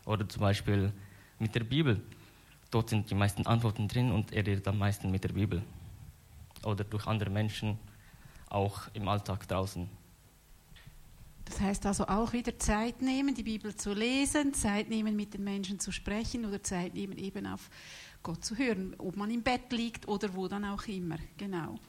Oder 0.06 0.27
zum 0.27 0.42
Beispiel 0.42 0.92
mit 1.39 1.56
der 1.56 1.63
Bibel. 1.63 2.01
dort 2.72 2.89
sind 2.89 3.10
die 3.10 3.16
meisten 3.16 3.46
Antworten 3.46 3.88
drin 3.88 4.12
und 4.12 4.34
er 4.34 4.46
redet 4.46 4.68
am 4.68 4.77
meisten 4.77 5.10
mit 5.10 5.24
der 5.24 5.30
Bibel 5.30 5.62
oder 6.63 6.84
durch 6.84 7.08
andere 7.08 7.30
Menschen, 7.30 7.77
auch 8.50 8.88
im 8.94 9.08
Alltag 9.08 9.48
draußen. 9.48 9.89
Das 11.46 11.62
heißt 11.62 11.86
also 11.86 12.06
auch 12.08 12.34
wieder 12.34 12.60
Zeit 12.60 13.01
nehmen, 13.01 13.34
die 13.34 13.44
Bibel 13.44 13.74
zu 13.75 13.94
lesen, 13.94 14.54
Zeit 14.54 14.89
nehmen, 14.89 15.16
mit 15.16 15.34
den 15.34 15.46
Menschen 15.46 15.80
zu 15.80 15.92
sprechen 15.92 16.46
oder 16.46 16.62
Zeit 16.62 16.94
nehmen, 16.94 17.18
eben 17.18 17.46
auf 17.46 17.70
Gott 18.22 18.44
zu 18.44 18.58
hören, 18.58 18.96
ob 18.98 19.16
man 19.16 19.32
im 19.32 19.44
Bett 19.44 19.72
liegt 19.72 20.08
oder 20.08 20.34
wo 20.36 20.48
dann 20.50 20.66
auch 20.66 20.86
immer. 20.88 21.18
Genau. 21.38 21.80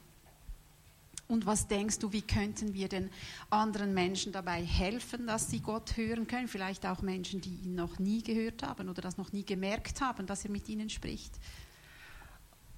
Und 1.29 1.45
was 1.45 1.67
denkst 1.67 1.99
du, 1.99 2.11
wie 2.11 2.23
könnten 2.23 2.73
wir 2.73 2.89
den 2.89 3.11
anderen 3.51 3.93
Menschen 3.93 4.31
dabei 4.31 4.63
helfen, 4.65 5.27
dass 5.27 5.51
sie 5.51 5.59
Gott 5.59 5.95
hören 5.95 6.25
können? 6.25 6.47
Vielleicht 6.47 6.87
auch 6.87 7.03
Menschen, 7.03 7.39
die 7.39 7.53
ihn 7.53 7.75
noch 7.75 7.99
nie 7.99 8.23
gehört 8.23 8.63
haben 8.63 8.89
oder 8.89 9.03
das 9.03 9.19
noch 9.19 9.31
nie 9.31 9.45
gemerkt 9.45 10.01
haben, 10.01 10.25
dass 10.25 10.43
er 10.43 10.49
mit 10.49 10.67
ihnen 10.67 10.89
spricht. 10.89 11.39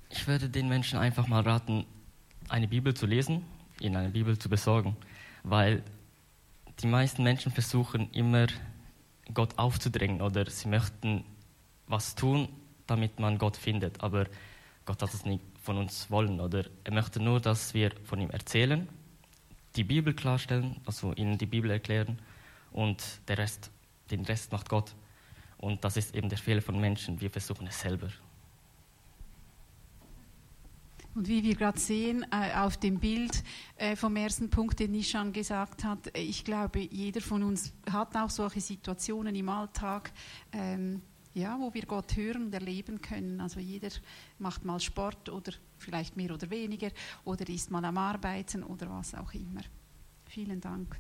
Ich 0.10 0.28
würde 0.28 0.50
den 0.50 0.68
Menschen 0.68 1.00
einfach 1.00 1.28
mal 1.28 1.44
raten, 1.44 1.86
eine 2.50 2.68
Bibel 2.68 2.94
zu 2.94 3.06
lesen, 3.06 3.46
ihnen 3.80 3.96
eine 3.96 4.10
Bibel 4.10 4.38
zu 4.38 4.50
besorgen, 4.50 4.98
weil 5.44 5.82
die 6.82 6.88
meisten 6.88 7.24
Menschen 7.24 7.54
versuchen 7.54 8.12
immer 8.12 8.48
Gott 9.34 9.58
aufzudrängen 9.58 10.22
oder 10.22 10.50
sie 10.50 10.68
möchten 10.68 11.24
was 11.88 12.16
tun, 12.16 12.50
damit 12.86 13.18
man 13.18 13.38
Gott 13.38 13.56
findet, 13.56 14.04
aber 14.04 14.28
Gott 14.84 15.02
hat 15.02 15.14
es 15.14 15.24
nicht 15.24 15.42
von 15.62 15.78
uns 15.78 16.10
wollen 16.10 16.40
oder 16.40 16.66
er 16.84 16.94
möchte 16.94 17.22
nur, 17.22 17.40
dass 17.40 17.74
wir 17.74 17.92
von 18.04 18.20
ihm 18.20 18.32
erzählen, 18.32 18.90
die 19.76 19.84
Bibel 19.84 20.14
klarstellen, 20.14 20.82
also 20.86 21.14
ihnen 21.14 21.38
die 21.38 21.46
Bibel 21.46 21.72
erklären 21.72 22.20
und 22.72 23.04
der 23.28 23.38
Rest, 23.38 23.72
den 24.10 24.26
Rest 24.26 24.52
macht 24.52 24.70
Gott. 24.70 24.96
Und 25.58 25.84
das 25.84 25.96
ist 25.96 26.16
eben 26.16 26.28
der 26.28 26.40
Fehler 26.40 26.62
von 26.62 26.80
Menschen. 26.80 27.22
Wir 27.22 27.30
versuchen 27.30 27.68
es 27.68 27.80
selber. 27.80 28.10
Und 31.14 31.28
wie 31.28 31.44
wir 31.44 31.56
gerade 31.56 31.78
sehen 31.78 32.26
äh, 32.32 32.56
auf 32.56 32.78
dem 32.78 33.00
Bild 33.00 33.44
äh, 33.76 33.96
vom 33.98 34.16
ersten 34.16 34.50
Punkt, 34.50 34.80
den 34.80 34.92
Nishan 34.92 35.34
gesagt 35.34 35.84
hat, 35.84 36.16
äh, 36.16 36.22
ich 36.22 36.46
glaube, 36.46 36.80
jeder 36.80 37.20
von 37.20 37.44
uns 37.44 37.74
hat 37.92 38.16
auch 38.16 38.30
solche 38.30 38.62
Situationen 38.62 39.36
im 39.36 39.50
Alltag, 39.50 40.12
ähm, 40.54 41.02
ja, 41.34 41.58
wo 41.60 41.74
wir 41.74 41.86
Gott 41.86 42.16
hören 42.16 42.46
und 42.46 42.54
erleben 42.54 43.02
können. 43.02 43.40
Also 43.40 43.60
jeder 43.60 43.90
macht 44.40 44.66
mal 44.66 44.80
Sport 44.80 45.30
oder 45.30 45.54
vielleicht 45.78 46.18
mehr 46.18 46.34
oder 46.34 46.50
weniger 46.50 46.92
oder 47.24 47.48
ist 47.50 47.72
mal 47.72 47.86
am 47.86 47.98
Arbeiten 47.98 48.64
oder 48.64 48.90
was 48.90 49.16
auch 49.16 49.34
immer. 49.34 49.62
Vielen 50.26 50.62
Dank. 50.62 51.00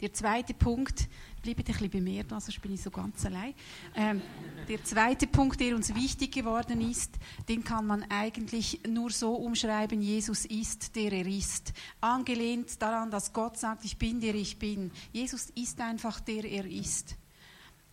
Der 0.00 0.12
zweite 0.12 0.54
Punkt, 0.54 1.08
bleibt 1.42 1.60
ein 1.60 1.64
bisschen 1.64 1.90
bei 1.90 2.00
mir, 2.00 2.24
sonst 2.28 2.60
bin 2.60 2.72
ich 2.72 2.82
so 2.82 2.90
ganz 2.90 3.24
allein. 3.26 3.54
Ähm, 3.94 4.22
der 4.68 4.82
zweite 4.84 5.26
Punkt, 5.26 5.60
der 5.60 5.74
uns 5.74 5.94
wichtig 5.94 6.32
geworden 6.32 6.80
ist, 6.80 7.16
den 7.48 7.64
kann 7.64 7.86
man 7.86 8.04
eigentlich 8.10 8.80
nur 8.88 9.10
so 9.10 9.34
umschreiben, 9.34 10.00
Jesus 10.02 10.44
ist, 10.44 10.94
der 10.96 11.12
er 11.12 11.26
ist. 11.26 11.72
Angelehnt 12.00 12.80
daran, 12.80 13.10
dass 13.10 13.32
Gott 13.32 13.58
sagt, 13.58 13.84
ich 13.84 13.96
bin, 13.96 14.20
der 14.20 14.34
ich 14.34 14.58
bin. 14.58 14.90
Jesus 15.12 15.50
ist 15.50 15.80
einfach, 15.80 16.20
der 16.20 16.44
er 16.44 16.66
ist. 16.66 17.16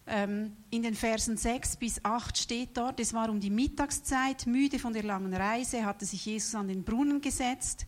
Ähm, 0.08 0.58
in 0.72 0.81
den 0.81 0.96
Versen 0.96 1.38
6 1.38 1.77
bis 1.77 2.03
8 2.03 2.38
steht 2.38 2.75
dort, 2.75 3.00
es 3.00 3.13
war 3.13 3.29
um 3.29 3.39
die 3.39 3.50
Mittagszeit, 3.50 4.48
müde 4.48 4.79
von 4.79 4.93
der 4.93 5.03
langen 5.03 5.34
Reise, 5.34 5.86
hatte 5.86 6.05
sich 6.05 6.25
Jesus 6.25 6.55
an 6.55 6.67
den 6.67 6.84
Brunnen 6.84 7.22
gesetzt 7.22 7.86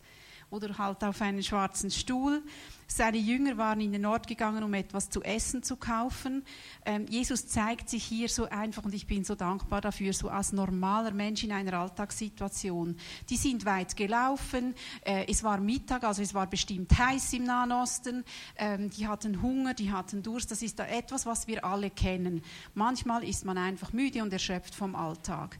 oder 0.54 0.78
halt 0.78 1.02
auf 1.02 1.20
einen 1.20 1.42
schwarzen 1.42 1.90
Stuhl. 1.90 2.42
Seine 2.86 3.16
Jünger 3.16 3.56
waren 3.56 3.80
in 3.80 3.92
den 3.92 4.06
Ort 4.06 4.26
gegangen, 4.28 4.62
um 4.62 4.72
etwas 4.74 5.10
zu 5.10 5.22
essen 5.22 5.62
zu 5.62 5.76
kaufen. 5.76 6.44
Ähm, 6.84 7.06
Jesus 7.08 7.48
zeigt 7.48 7.88
sich 7.88 8.04
hier 8.04 8.28
so 8.28 8.48
einfach 8.48 8.84
und 8.84 8.94
ich 8.94 9.06
bin 9.06 9.24
so 9.24 9.34
dankbar 9.34 9.80
dafür, 9.80 10.12
so 10.12 10.28
als 10.28 10.52
normaler 10.52 11.10
Mensch 11.10 11.42
in 11.42 11.52
einer 11.52 11.72
Alltagssituation. 11.72 12.96
Die 13.30 13.36
sind 13.36 13.64
weit 13.64 13.96
gelaufen, 13.96 14.74
äh, 15.04 15.24
es 15.28 15.42
war 15.42 15.58
Mittag, 15.58 16.04
also 16.04 16.22
es 16.22 16.34
war 16.34 16.46
bestimmt 16.46 16.96
heiß 16.96 17.32
im 17.32 17.44
Nahen 17.44 17.72
Osten, 17.72 18.22
ähm, 18.56 18.90
die 18.90 19.08
hatten 19.08 19.42
Hunger, 19.42 19.74
die 19.74 19.90
hatten 19.90 20.22
Durst, 20.22 20.50
das 20.50 20.62
ist 20.62 20.78
etwas, 20.78 21.26
was 21.26 21.48
wir 21.48 21.64
alle 21.64 21.90
kennen. 21.90 22.42
Manchmal 22.74 23.24
ist 23.24 23.44
man 23.44 23.58
einfach 23.58 23.92
müde 23.92 24.22
und 24.22 24.32
erschöpft 24.32 24.74
vom 24.74 24.94
Alltag. 24.94 25.58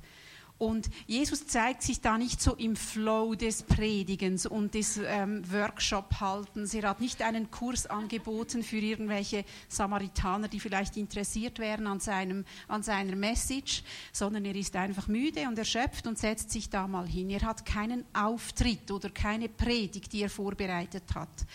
Und 0.56 0.88
Jesus 1.06 1.48
zeigt 1.48 1.82
sich 1.82 2.00
da 2.00 2.16
nicht 2.16 2.40
so 2.40 2.54
im 2.54 2.76
Flow 2.76 3.34
des 3.34 3.64
Predigens 3.64 4.46
und 4.46 4.74
des 4.74 4.98
ähm, 5.04 5.42
Workshop-Haltens. 5.50 6.72
Er 6.74 6.88
hat 6.90 7.00
nicht 7.00 7.22
einen 7.22 7.50
Kurs 7.50 7.86
angeboten 7.86 8.62
für 8.62 8.78
irgendwelche 8.78 9.44
Samaritaner, 9.68 10.46
die 10.46 10.60
vielleicht 10.60 10.96
interessiert 10.96 11.58
wären 11.58 11.88
an, 11.88 11.98
seinem, 11.98 12.44
an 12.68 12.84
seiner 12.84 13.16
Message, 13.16 13.82
sondern 14.12 14.44
er 14.44 14.54
ist 14.54 14.76
einfach 14.76 15.08
müde 15.08 15.48
und 15.48 15.58
erschöpft 15.58 16.06
und 16.06 16.18
setzt 16.18 16.52
sich 16.52 16.70
da 16.70 16.86
mal 16.86 17.08
hin. 17.08 17.30
Er 17.30 17.42
hat 17.42 17.66
keinen 17.66 18.04
Auftritt 18.14 18.92
oder 18.92 19.10
keine 19.10 19.48
Predigt, 19.48 20.12
die 20.12 20.22
er 20.22 20.30
vorbereitet 20.30 21.14
hat 21.16 21.46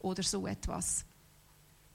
oder 0.00 0.24
so 0.24 0.48
etwas. 0.48 1.07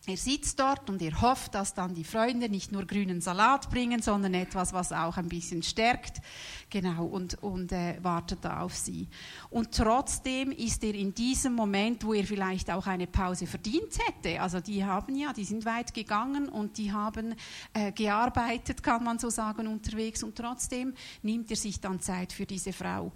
Er 0.05 0.17
sitzt 0.17 0.59
dort 0.59 0.89
und 0.89 1.01
er 1.01 1.21
hofft, 1.21 1.55
dass 1.55 1.73
dann 1.73 1.95
die 1.95 2.03
Freunde 2.03 2.49
nicht 2.49 2.73
nur 2.73 2.85
grünen 2.85 3.21
Salat 3.21 3.69
bringen, 3.69 4.01
sondern 4.01 4.33
etwas, 4.33 4.73
was 4.73 4.91
auch 4.91 5.15
ein 5.15 5.29
bisschen 5.29 5.63
stärkt. 5.63 6.21
Genau, 6.69 7.05
und, 7.05 7.41
und 7.41 7.71
äh, 7.71 8.03
wartet 8.03 8.39
da 8.41 8.59
auf 8.59 8.75
sie. 8.75 9.07
Und 9.49 9.71
trotzdem 9.71 10.51
ist 10.51 10.83
er 10.83 10.93
in 10.93 11.13
diesem 11.13 11.53
Moment, 11.53 12.03
wo 12.03 12.13
er 12.13 12.25
vielleicht 12.25 12.69
auch 12.69 12.85
eine 12.85 13.07
Pause 13.07 13.47
verdient 13.47 13.97
hätte, 14.05 14.41
also 14.41 14.59
die 14.59 14.83
haben 14.83 15.15
ja, 15.15 15.31
die 15.31 15.45
sind 15.45 15.63
weit 15.63 15.93
gegangen 15.93 16.49
und 16.49 16.77
die 16.77 16.91
haben 16.91 17.35
äh, 17.73 17.93
gearbeitet, 17.93 18.83
kann 18.83 19.05
man 19.05 19.19
so 19.19 19.29
sagen, 19.29 19.67
unterwegs. 19.67 20.21
Und 20.21 20.35
trotzdem 20.35 20.93
nimmt 21.21 21.49
er 21.49 21.57
sich 21.57 21.79
dann 21.79 22.01
Zeit 22.01 22.33
für 22.33 22.45
diese 22.45 22.73
Frau. 22.73 23.13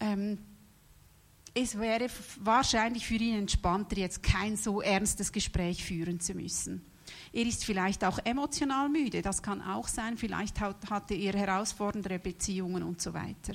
Ähm, 0.00 0.36
es 1.56 1.78
wäre 1.78 2.08
wahrscheinlich 2.40 3.06
für 3.06 3.14
ihn 3.14 3.38
entspannter, 3.38 3.96
jetzt 3.96 4.22
kein 4.22 4.58
so 4.58 4.82
ernstes 4.82 5.32
Gespräch 5.32 5.82
führen 5.82 6.20
zu 6.20 6.34
müssen. 6.34 6.84
Er 7.32 7.46
ist 7.46 7.64
vielleicht 7.64 8.04
auch 8.04 8.18
emotional 8.24 8.90
müde, 8.90 9.22
das 9.22 9.42
kann 9.42 9.62
auch 9.62 9.88
sein, 9.88 10.18
vielleicht 10.18 10.60
hatte 10.60 11.14
er 11.14 11.32
herausfordernde 11.32 12.18
Beziehungen 12.18 12.82
und 12.82 13.00
so 13.00 13.14
weiter. 13.14 13.54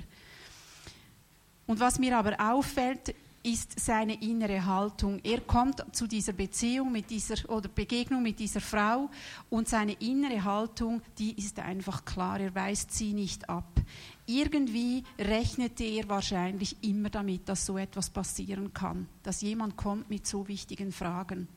Und 1.68 1.80
was 1.80 2.00
mir 2.00 2.18
aber 2.18 2.36
auffällt, 2.40 3.14
ist 3.44 3.80
seine 3.80 4.22
innere 4.22 4.66
Haltung. 4.66 5.20
Er 5.24 5.42
kommt 5.42 5.84
zu 5.96 6.08
dieser 6.08 6.34
Beziehung 6.34 6.92
mit 6.92 7.10
dieser 7.10 7.50
oder 7.50 7.70
Begegnung 7.70 8.22
mit 8.22 8.40
dieser 8.40 8.62
Frau 8.62 9.10
und 9.50 9.68
seine 9.68 9.94
innere 9.94 10.44
Haltung, 10.44 11.02
die 11.18 11.38
ist 11.38 11.60
einfach 11.60 12.06
klar. 12.06 12.40
Er 12.40 12.54
weist 12.54 12.92
sie 12.92 13.14
nicht 13.14 13.50
ab. 13.50 13.80
Irgendwie 14.26 15.04
rechnete 15.20 15.84
er 15.84 16.08
wahrscheinlich 16.10 16.78
immer 16.84 17.10
damit, 17.10 17.50
dass 17.50 17.66
so 17.66 17.78
etwas 17.78 18.10
passieren 18.10 18.74
kann, 18.74 19.08
dass 19.24 19.42
jemand 19.42 19.76
kommt 19.76 20.10
mit 20.10 20.28
so 20.28 20.48
wichtigen 20.48 20.92
Fragen. 20.92 21.48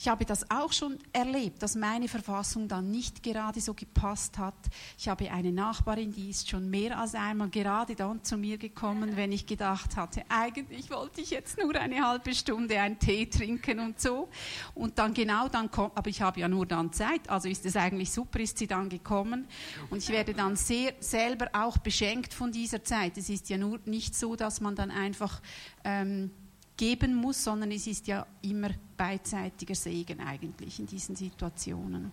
Ich 0.00 0.06
habe 0.06 0.24
das 0.24 0.48
auch 0.48 0.72
schon 0.72 0.96
erlebt, 1.12 1.60
dass 1.60 1.74
meine 1.74 2.06
Verfassung 2.06 2.68
dann 2.68 2.88
nicht 2.88 3.20
gerade 3.24 3.60
so 3.60 3.74
gepasst 3.74 4.38
hat. 4.38 4.54
Ich 4.96 5.08
habe 5.08 5.28
eine 5.28 5.50
Nachbarin, 5.50 6.12
die 6.12 6.30
ist 6.30 6.48
schon 6.48 6.70
mehr 6.70 6.96
als 6.96 7.16
einmal 7.16 7.50
gerade 7.50 7.96
dann 7.96 8.22
zu 8.22 8.36
mir 8.36 8.58
gekommen, 8.58 9.16
wenn 9.16 9.32
ich 9.32 9.44
gedacht 9.44 9.96
hatte, 9.96 10.22
eigentlich 10.28 10.88
wollte 10.90 11.20
ich 11.20 11.30
jetzt 11.30 11.58
nur 11.58 11.74
eine 11.74 12.06
halbe 12.06 12.32
Stunde 12.32 12.78
einen 12.80 13.00
Tee 13.00 13.26
trinken 13.26 13.80
und 13.80 14.00
so. 14.00 14.28
Und 14.72 15.00
dann 15.00 15.14
genau 15.14 15.48
dann 15.48 15.68
kommt, 15.68 15.96
aber 15.96 16.08
ich 16.08 16.22
habe 16.22 16.38
ja 16.38 16.46
nur 16.46 16.64
dann 16.64 16.92
Zeit, 16.92 17.28
also 17.28 17.48
ist 17.48 17.66
es 17.66 17.74
eigentlich 17.74 18.12
super, 18.12 18.38
ist 18.38 18.56
sie 18.56 18.68
dann 18.68 18.88
gekommen. 18.88 19.48
Und 19.90 19.98
ich 19.98 20.10
werde 20.10 20.32
dann 20.32 20.54
sehr 20.54 20.94
selber 21.00 21.48
auch 21.52 21.76
beschenkt 21.76 22.34
von 22.34 22.52
dieser 22.52 22.84
Zeit. 22.84 23.18
Es 23.18 23.28
ist 23.28 23.48
ja 23.48 23.58
nur 23.58 23.80
nicht 23.84 24.14
so, 24.14 24.36
dass 24.36 24.60
man 24.60 24.76
dann 24.76 24.92
einfach 24.92 25.42
ähm, 25.82 26.30
geben 26.78 27.14
muss, 27.14 27.44
sondern 27.44 27.70
es 27.72 27.86
ist 27.86 28.06
ja 28.06 28.26
immer 28.40 28.70
beidseitiger 28.96 29.74
Segen 29.74 30.20
eigentlich 30.20 30.78
in 30.78 30.86
diesen 30.86 31.14
Situationen. 31.14 32.10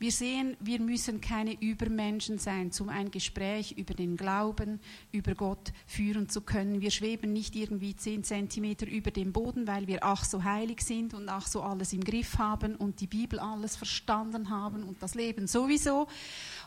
Wir 0.00 0.10
sehen, 0.10 0.56
wir 0.58 0.80
müssen 0.80 1.20
keine 1.20 1.52
Übermenschen 1.60 2.36
sein, 2.36 2.72
um 2.80 2.88
ein 2.88 3.12
Gespräch 3.12 3.70
über 3.78 3.94
den 3.94 4.16
Glauben, 4.16 4.80
über 5.12 5.36
Gott 5.36 5.72
führen 5.86 6.28
zu 6.28 6.40
können. 6.40 6.80
Wir 6.80 6.90
schweben 6.90 7.32
nicht 7.32 7.54
irgendwie 7.54 7.94
zehn 7.94 8.24
Zentimeter 8.24 8.88
über 8.88 9.12
dem 9.12 9.32
Boden, 9.32 9.68
weil 9.68 9.86
wir 9.86 10.02
ach 10.02 10.24
so 10.24 10.42
heilig 10.42 10.80
sind 10.80 11.14
und 11.14 11.28
ach 11.28 11.46
so 11.46 11.62
alles 11.62 11.92
im 11.92 12.02
Griff 12.02 12.38
haben 12.38 12.74
und 12.74 13.00
die 13.00 13.06
Bibel 13.06 13.38
alles 13.38 13.76
verstanden 13.76 14.50
haben 14.50 14.82
und 14.82 15.00
das 15.00 15.14
Leben 15.14 15.46
sowieso 15.46 16.08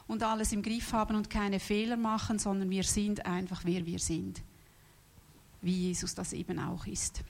und 0.08 0.24
alles 0.24 0.54
im 0.54 0.62
Griff 0.62 0.94
haben 0.94 1.18
und 1.18 1.30
keine 1.30 1.60
Fehler 1.60 1.98
machen, 1.98 2.40
sondern 2.40 2.70
wir 2.70 2.84
sind 2.84 3.26
einfach, 3.26 3.66
wer 3.66 3.86
wir 3.86 4.00
sind 4.00 4.42
wie 5.66 5.88
Jesus 5.88 6.16
das 6.16 6.34
eben 6.34 6.60
auch 6.60 6.86
ist. 6.86 7.24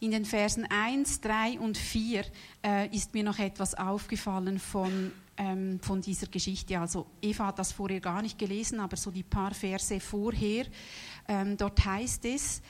In 0.00 0.10
den 0.10 0.24
Versen 0.24 0.66
1, 0.68 1.20
3 1.20 1.60
und 1.60 1.78
4 1.78 2.24
äh, 2.64 2.88
ist 2.88 3.14
mir 3.14 3.22
noch 3.22 3.38
etwas 3.38 3.74
aufgefallen 3.74 4.58
von, 4.58 5.12
ähm, 5.36 5.78
von 5.80 6.00
dieser 6.00 6.26
Geschichte. 6.26 6.80
Also 6.80 7.06
Eva 7.20 7.46
hat 7.46 7.60
das 7.60 7.70
vorher 7.70 8.00
gar 8.00 8.20
nicht 8.20 8.36
gelesen, 8.36 8.80
aber 8.80 8.96
so 8.96 9.12
die 9.12 9.22
paar 9.22 9.54
Verse 9.54 10.00
vorher, 10.00 10.66
ähm, 11.28 11.56
dort 11.56 11.84
heißt 11.84 12.24
es, 12.24 12.62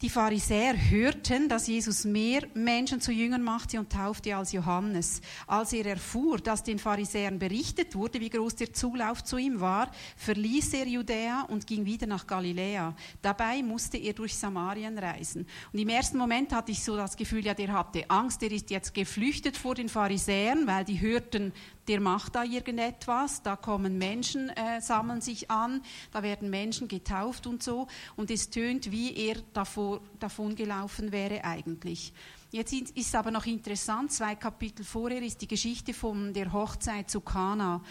die 0.00 0.10
Pharisäer 0.10 0.74
hörten, 0.90 1.48
dass 1.48 1.66
Jesus 1.66 2.04
mehr 2.04 2.42
Menschen 2.54 3.00
zu 3.00 3.10
Jüngern 3.10 3.42
machte 3.42 3.80
und 3.80 3.90
taufte 3.90 4.36
als 4.36 4.52
Johannes. 4.52 5.20
Als 5.46 5.72
er 5.72 5.86
erfuhr, 5.86 6.38
dass 6.38 6.62
den 6.62 6.78
Pharisäern 6.78 7.38
berichtet 7.40 7.96
wurde, 7.96 8.20
wie 8.20 8.30
groß 8.30 8.54
der 8.54 8.72
Zulauf 8.72 9.24
zu 9.24 9.38
ihm 9.38 9.60
war, 9.60 9.90
verließ 10.16 10.74
er 10.74 10.86
Judäa 10.86 11.42
und 11.48 11.66
ging 11.66 11.84
wieder 11.84 12.06
nach 12.06 12.28
Galiläa. 12.28 12.94
Dabei 13.22 13.60
musste 13.62 13.98
er 13.98 14.12
durch 14.12 14.36
Samarien 14.36 14.96
reisen. 14.96 15.46
Und 15.72 15.80
im 15.80 15.88
ersten 15.88 16.16
Moment 16.16 16.52
hatte 16.52 16.70
ich 16.70 16.84
so 16.84 16.96
das 16.96 17.16
Gefühl, 17.16 17.44
ja, 17.44 17.54
der 17.54 17.72
hatte 17.72 18.08
Angst, 18.08 18.40
der 18.40 18.52
ist 18.52 18.70
jetzt 18.70 18.94
geflüchtet 18.94 19.56
vor 19.56 19.74
den 19.74 19.88
Pharisäern, 19.88 20.66
weil 20.68 20.84
die 20.84 21.00
hörten, 21.00 21.52
der 21.88 22.00
macht 22.00 22.34
da 22.34 22.44
irgendetwas, 22.44 23.42
da 23.42 23.56
kommen 23.56 23.98
Menschen, 23.98 24.50
äh, 24.50 24.80
sammeln 24.80 25.20
sich 25.20 25.50
an, 25.50 25.82
da 26.12 26.22
werden 26.22 26.50
Menschen 26.50 26.86
getauft 26.86 27.46
und 27.46 27.62
so. 27.62 27.86
Und 28.16 28.30
es 28.30 28.50
tönt, 28.50 28.92
wie 28.92 29.14
er 29.16 29.36
davor, 29.52 30.00
davon 30.20 30.54
gelaufen 30.54 31.10
wäre 31.12 31.44
eigentlich. 31.44 32.12
Jetzt 32.50 32.72
ist 32.72 33.14
aber 33.14 33.30
noch 33.30 33.44
interessant, 33.44 34.10
zwei 34.10 34.34
Kapitel 34.34 34.82
vorher 34.82 35.20
ist 35.20 35.42
die 35.42 35.48
Geschichte 35.48 35.92
von 35.92 36.32
der 36.32 36.50
Hochzeit 36.50 37.10
zu 37.10 37.20
Kana, 37.20 37.82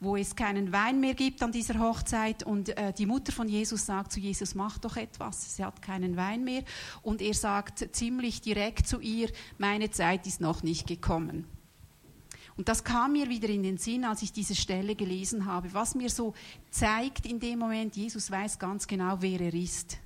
wo 0.00 0.16
es 0.16 0.34
keinen 0.34 0.72
Wein 0.72 1.00
mehr 1.00 1.12
gibt 1.12 1.42
an 1.42 1.52
dieser 1.52 1.78
Hochzeit 1.78 2.42
und 2.42 2.70
äh, 2.78 2.94
die 2.94 3.04
Mutter 3.04 3.30
von 3.30 3.46
Jesus 3.46 3.84
sagt 3.84 4.12
zu 4.12 4.20
Jesus, 4.20 4.54
mach 4.54 4.78
doch 4.78 4.96
etwas, 4.96 5.56
sie 5.56 5.64
hat 5.64 5.82
keinen 5.82 6.16
Wein 6.16 6.44
mehr 6.44 6.62
und 7.02 7.20
er 7.20 7.34
sagt 7.34 7.94
ziemlich 7.94 8.40
direkt 8.40 8.88
zu 8.88 9.00
ihr, 9.00 9.30
meine 9.58 9.90
Zeit 9.90 10.26
ist 10.26 10.40
noch 10.40 10.62
nicht 10.62 10.86
gekommen. 10.86 11.55
Und 12.56 12.68
das 12.68 12.82
kam 12.82 13.12
mir 13.12 13.28
wieder 13.28 13.48
in 13.48 13.62
den 13.62 13.76
Sinn, 13.76 14.04
als 14.04 14.22
ich 14.22 14.32
diese 14.32 14.54
Stelle 14.54 14.94
gelesen 14.94 15.44
habe, 15.44 15.72
was 15.74 15.94
mir 15.94 16.08
so 16.08 16.32
zeigt 16.70 17.26
in 17.26 17.38
dem 17.38 17.58
Moment, 17.58 17.96
Jesus 17.96 18.30
weiß 18.30 18.58
ganz 18.58 18.86
genau, 18.86 19.18
wer 19.20 19.40
er 19.40 19.54
ist. 19.54 19.98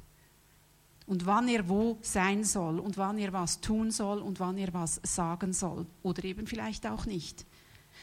Und 1.06 1.26
wann 1.26 1.48
er 1.48 1.68
wo 1.68 1.98
sein 2.02 2.44
soll 2.44 2.78
und 2.80 2.96
wann 2.96 3.18
er 3.18 3.32
was 3.32 3.60
tun 3.60 3.90
soll 3.90 4.18
und 4.18 4.40
wann 4.40 4.58
er 4.58 4.72
was 4.74 5.00
sagen 5.04 5.52
soll. 5.52 5.86
Oder 6.02 6.24
eben 6.24 6.46
vielleicht 6.46 6.86
auch 6.86 7.06
nicht. 7.06 7.46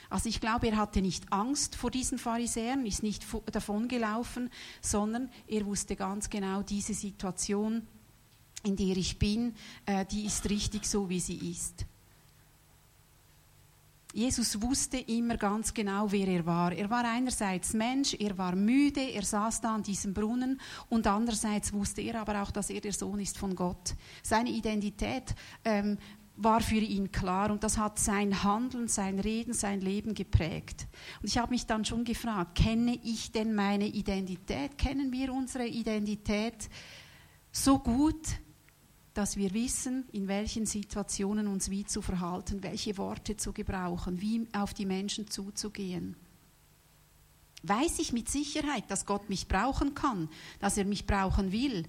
Also 0.10 0.30
ich 0.30 0.40
glaube, 0.40 0.68
er 0.68 0.78
hatte 0.78 1.02
nicht 1.02 1.32
Angst 1.32 1.76
vor 1.76 1.92
diesen 1.92 2.18
Pharisäern, 2.18 2.86
ist 2.86 3.04
nicht 3.04 3.26
davongelaufen, 3.52 4.50
sondern 4.82 5.30
er 5.48 5.66
wusste 5.66 5.96
ganz 5.96 6.30
genau, 6.30 6.62
diese 6.62 6.94
Situation, 6.94 7.86
in 8.64 8.76
der 8.76 8.96
ich 8.96 9.20
bin, 9.20 9.56
äh, 9.86 10.06
die 10.06 10.26
ist 10.26 10.50
richtig 10.50 10.86
so, 10.86 11.10
wie 11.10 11.20
sie 11.20 11.52
ist. 11.52 11.86
Jesus 14.18 14.60
wusste 14.64 14.98
immer 14.98 15.38
ganz 15.38 15.72
genau, 15.72 16.12
wer 16.12 16.28
er 16.28 16.44
war. 16.44 16.72
Er 16.72 16.90
war 16.90 17.06
einerseits 17.06 17.74
Mensch, 17.74 18.16
er 18.16 18.36
war 18.36 18.56
müde, 18.56 19.00
er 19.00 19.22
saß 19.22 19.62
da 19.62 19.76
an 19.76 19.84
diesem 19.84 20.16
Brunnen 20.16 20.60
und 20.90 21.06
andererseits 21.06 21.72
wusste 21.72 22.02
er 22.02 22.22
aber 22.22 22.42
auch, 22.42 22.50
dass 22.50 22.72
er 22.72 22.82
der 22.82 22.94
Sohn 22.94 23.20
ist 23.20 23.38
von 23.38 23.56
Gott. 23.56 23.94
Seine 24.24 24.50
Identität 24.50 25.36
ähm, 25.64 26.00
war 26.36 26.62
für 26.62 26.80
ihn 26.80 27.12
klar 27.12 27.52
und 27.52 27.64
das 27.64 27.78
hat 27.78 28.00
sein 28.00 28.42
Handeln, 28.44 28.88
sein 28.88 29.20
Reden, 29.20 29.54
sein 29.54 29.82
Leben 29.82 30.16
geprägt. 30.16 30.88
Und 31.22 31.28
ich 31.28 31.38
habe 31.38 31.52
mich 31.52 31.68
dann 31.68 31.86
schon 31.86 32.04
gefragt, 32.04 32.56
kenne 32.56 32.98
ich 33.04 33.32
denn 33.32 33.54
meine 33.54 33.86
Identität? 33.86 34.80
Kennen 34.80 35.12
wir 35.12 35.32
unsere 35.32 35.68
Identität 35.68 36.70
so 37.52 37.78
gut, 37.78 38.40
dass 39.18 39.36
wir 39.36 39.52
wissen, 39.56 40.06
in 40.12 40.28
welchen 40.28 40.68
Situationen 40.68 41.48
uns 41.48 41.72
wie 41.72 41.86
zu 41.86 42.04
verhalten, 42.04 42.62
welche 42.62 43.00
Worte 43.00 43.36
zu 43.36 43.52
gebrauchen, 43.52 44.22
wie 44.22 44.48
auf 44.54 44.76
die 44.76 44.86
Menschen 44.86 45.28
zuzugehen. 45.28 46.16
Weiß 47.64 47.98
ich 47.98 48.14
mit 48.14 48.30
Sicherheit, 48.30 48.84
dass 48.92 49.08
Gott 49.08 49.28
mich 49.28 49.48
brauchen 49.48 49.96
kann, 49.96 50.30
dass 50.60 50.78
er 50.78 50.86
mich 50.86 51.08
brauchen 51.08 51.52
will? 51.52 51.86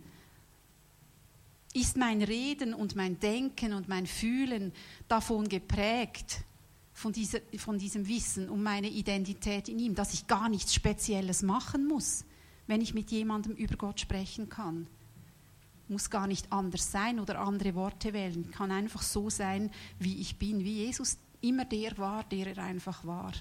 Ist 1.74 1.98
mein 1.98 2.22
Reden 2.22 2.72
und 2.72 2.96
mein 2.96 3.20
Denken 3.20 3.74
und 3.74 3.88
mein 3.88 4.06
Fühlen 4.06 4.72
davon 5.06 5.50
geprägt, 5.50 6.44
von, 6.94 7.12
dieser, 7.12 7.40
von 7.58 7.78
diesem 7.78 8.08
Wissen 8.08 8.48
um 8.48 8.62
meine 8.62 8.88
Identität 8.88 9.68
in 9.68 9.78
ihm, 9.78 9.94
dass 9.94 10.14
ich 10.14 10.26
gar 10.28 10.48
nichts 10.48 10.72
Spezielles 10.72 11.42
machen 11.42 11.86
muss, 11.86 12.24
wenn 12.66 12.80
ich 12.80 12.94
mit 12.94 13.10
jemandem 13.10 13.52
über 13.52 13.76
Gott 13.76 14.00
sprechen 14.00 14.48
kann? 14.48 14.86
Muss 15.90 16.10
gar 16.10 16.26
nicht 16.26 16.52
anders 16.52 16.92
sein 16.92 17.20
oder 17.20 17.40
andere 17.40 17.74
Worte 17.74 18.12
wählen, 18.12 18.50
kann 18.50 18.70
einfach 18.70 19.02
so 19.02 19.30
sein, 19.30 19.70
wie 19.98 20.20
ich 20.20 20.38
bin, 20.38 20.64
wie 20.64 20.84
Jesus 20.84 21.18
immer 21.40 21.64
der 21.64 21.96
war, 21.98 22.24
der 22.24 22.56
er 22.56 22.64
einfach 22.64 23.04
war. 23.04 23.32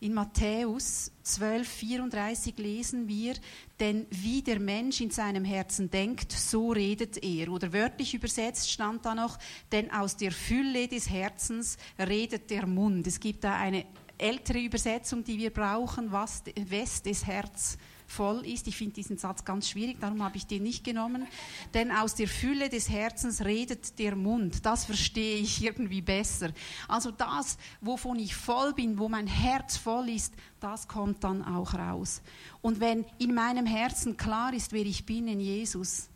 In 0.00 0.14
Matthäus 0.14 1.10
12, 1.24 1.68
34 1.68 2.56
lesen 2.58 3.08
wir, 3.08 3.34
denn 3.80 4.06
wie 4.10 4.42
der 4.42 4.60
Mensch 4.60 5.00
in 5.00 5.10
seinem 5.10 5.44
Herzen 5.44 5.90
denkt, 5.90 6.30
so 6.30 6.70
redet 6.70 7.20
er. 7.24 7.50
Oder 7.50 7.72
wörtlich 7.72 8.14
übersetzt 8.14 8.70
stand 8.70 9.04
da 9.04 9.16
noch, 9.16 9.38
denn 9.72 9.90
aus 9.90 10.16
der 10.16 10.30
Fülle 10.30 10.86
des 10.86 11.10
Herzens 11.10 11.78
redet 11.98 12.48
der 12.50 12.68
Mund. 12.68 13.08
Es 13.08 13.18
gibt 13.18 13.42
da 13.42 13.56
eine 13.56 13.86
ältere 14.18 14.60
Übersetzung, 14.60 15.24
die 15.24 15.38
wir 15.38 15.50
brauchen, 15.50 16.12
was, 16.12 16.44
wes 16.54 17.02
des 17.02 17.26
Herz 17.26 17.76
voll 18.08 18.44
ist. 18.46 18.66
Ich 18.66 18.76
finde 18.76 18.94
diesen 18.94 19.18
Satz 19.18 19.44
ganz 19.44 19.68
schwierig, 19.68 20.00
darum 20.00 20.22
habe 20.22 20.36
ich 20.36 20.46
den 20.46 20.64
nicht 20.64 20.82
genommen. 20.82 21.26
Denn 21.74 21.92
aus 21.92 22.14
der 22.14 22.26
Fülle 22.26 22.68
des 22.68 22.88
Herzens 22.88 23.44
redet 23.44 23.98
der 23.98 24.16
Mund. 24.16 24.64
Das 24.66 24.86
verstehe 24.86 25.36
ich 25.36 25.62
irgendwie 25.62 26.00
besser. 26.00 26.50
Also 26.88 27.12
das, 27.12 27.58
wovon 27.80 28.18
ich 28.18 28.34
voll 28.34 28.72
bin, 28.72 28.98
wo 28.98 29.08
mein 29.08 29.26
Herz 29.26 29.76
voll 29.76 30.08
ist, 30.08 30.34
das 30.58 30.88
kommt 30.88 31.22
dann 31.22 31.44
auch 31.44 31.74
raus. 31.74 32.22
Und 32.62 32.80
wenn 32.80 33.04
in 33.18 33.34
meinem 33.34 33.66
Herzen 33.66 34.16
klar 34.16 34.52
ist, 34.52 34.72
wer 34.72 34.86
ich 34.86 35.06
bin 35.06 35.28
in 35.28 35.38
Jesus, 35.38 36.08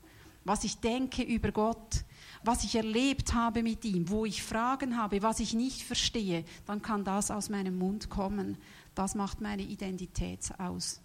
was 0.44 0.64
ich 0.64 0.78
denke 0.78 1.22
über 1.22 1.52
Gott, 1.52 2.04
was 2.42 2.64
ich 2.64 2.74
erlebt 2.74 3.34
habe 3.34 3.62
mit 3.62 3.84
ihm, 3.84 4.08
wo 4.08 4.24
ich 4.24 4.42
Fragen 4.42 4.96
habe, 4.96 5.22
was 5.22 5.38
ich 5.38 5.54
nicht 5.54 5.82
verstehe, 5.82 6.44
dann 6.66 6.82
kann 6.82 7.04
das 7.04 7.30
aus 7.30 7.50
meinem 7.50 7.78
Mund 7.78 8.10
kommen. 8.10 8.58
Das 8.94 9.14
macht 9.14 9.40
meine 9.40 9.62
Identität 9.62 10.50
aus. 10.58 11.00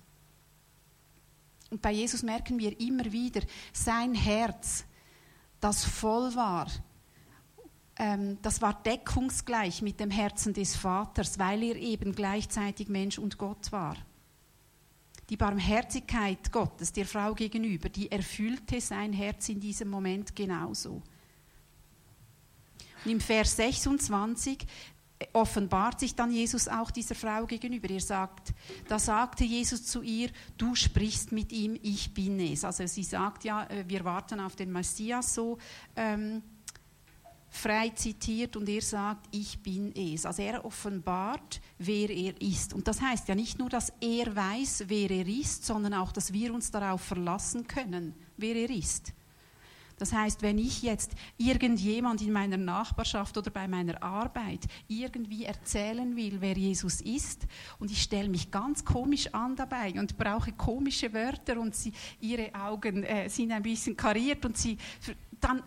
Und 1.69 1.81
bei 1.81 1.91
Jesus 1.91 2.23
merken 2.23 2.59
wir 2.59 2.79
immer 2.79 3.11
wieder, 3.11 3.41
sein 3.73 4.13
Herz, 4.13 4.85
das 5.59 5.83
voll 5.83 6.33
war, 6.35 6.67
ähm, 7.99 8.37
das 8.41 8.61
war 8.61 8.81
deckungsgleich 8.83 9.81
mit 9.81 9.99
dem 9.99 10.11
Herzen 10.11 10.53
des 10.53 10.75
Vaters, 10.75 11.39
weil 11.39 11.63
er 11.63 11.75
eben 11.75 12.13
gleichzeitig 12.13 12.89
Mensch 12.89 13.17
und 13.17 13.37
Gott 13.37 13.71
war. 13.71 13.97
Die 15.29 15.37
Barmherzigkeit 15.37 16.51
Gottes 16.51 16.93
der 16.93 17.05
Frau 17.05 17.33
gegenüber, 17.33 17.89
die 17.89 18.11
erfüllte 18.11 18.79
sein 18.79 19.11
Herz 19.13 19.49
in 19.49 19.59
diesem 19.59 19.89
Moment 19.89 20.35
genauso. 20.35 21.01
Und 23.03 23.11
im 23.11 23.19
Vers 23.19 23.55
26 23.57 24.65
offenbart 25.33 25.99
sich 25.99 26.15
dann 26.15 26.31
Jesus 26.31 26.67
auch 26.67 26.91
dieser 26.91 27.15
Frau 27.15 27.45
gegenüber. 27.45 27.89
Er 27.89 28.01
sagt, 28.01 28.53
da 28.87 28.99
sagte 28.99 29.43
Jesus 29.43 29.85
zu 29.85 30.01
ihr, 30.01 30.29
du 30.57 30.75
sprichst 30.75 31.31
mit 31.31 31.51
ihm, 31.51 31.77
ich 31.81 32.13
bin 32.13 32.39
es. 32.39 32.63
Also 32.63 32.85
sie 32.85 33.03
sagt 33.03 33.43
ja, 33.43 33.65
äh, 33.65 33.85
wir 33.87 34.03
warten 34.05 34.39
auf 34.39 34.55
den 34.55 34.71
Messias 34.71 35.33
so 35.33 35.57
ähm, 35.95 36.43
frei 37.49 37.89
zitiert 37.89 38.55
und 38.55 38.69
er 38.69 38.81
sagt, 38.81 39.27
ich 39.31 39.61
bin 39.63 39.91
es. 39.95 40.25
Also 40.25 40.43
er 40.43 40.63
offenbart, 40.63 41.61
wer 41.79 42.09
er 42.09 42.39
ist. 42.41 42.73
Und 42.73 42.87
das 42.87 43.01
heißt 43.01 43.27
ja 43.27 43.35
nicht 43.35 43.57
nur, 43.57 43.69
dass 43.69 43.91
er 43.99 44.35
weiß, 44.35 44.83
wer 44.87 45.09
er 45.09 45.27
ist, 45.27 45.65
sondern 45.65 45.95
auch, 45.95 46.11
dass 46.11 46.31
wir 46.31 46.53
uns 46.53 46.69
darauf 46.69 47.01
verlassen 47.01 47.65
können, 47.65 48.13
wer 48.37 48.55
er 48.55 48.69
ist. 48.69 49.13
Das 49.97 50.13
heißt, 50.13 50.43
wenn 50.43 50.59
ich 50.59 50.83
jetzt 50.83 51.13
irgendjemand 51.37 52.21
in 52.21 52.31
meiner 52.31 52.57
Nachbarschaft 52.57 53.35
oder 53.37 53.49
bei 53.49 53.67
meiner 53.67 54.01
Arbeit 54.03 54.61
irgendwie 54.87 55.45
erzählen 55.45 56.15
will, 56.15 56.37
wer 56.39 56.55
Jesus 56.55 57.01
ist, 57.01 57.47
und 57.79 57.89
ich 57.89 58.03
stelle 58.03 58.29
mich 58.29 58.51
ganz 58.51 58.85
komisch 58.85 59.33
an 59.33 59.55
dabei 59.55 59.93
und 59.99 60.17
brauche 60.17 60.51
komische 60.51 61.11
Wörter 61.13 61.59
und 61.59 61.75
sie, 61.75 61.93
ihre 62.21 62.53
Augen 62.53 63.03
äh, 63.03 63.27
sind 63.27 63.51
ein 63.51 63.63
bisschen 63.63 63.97
kariert 63.97 64.45
und 64.45 64.55
sie, 64.55 64.77
dann, 65.41 65.63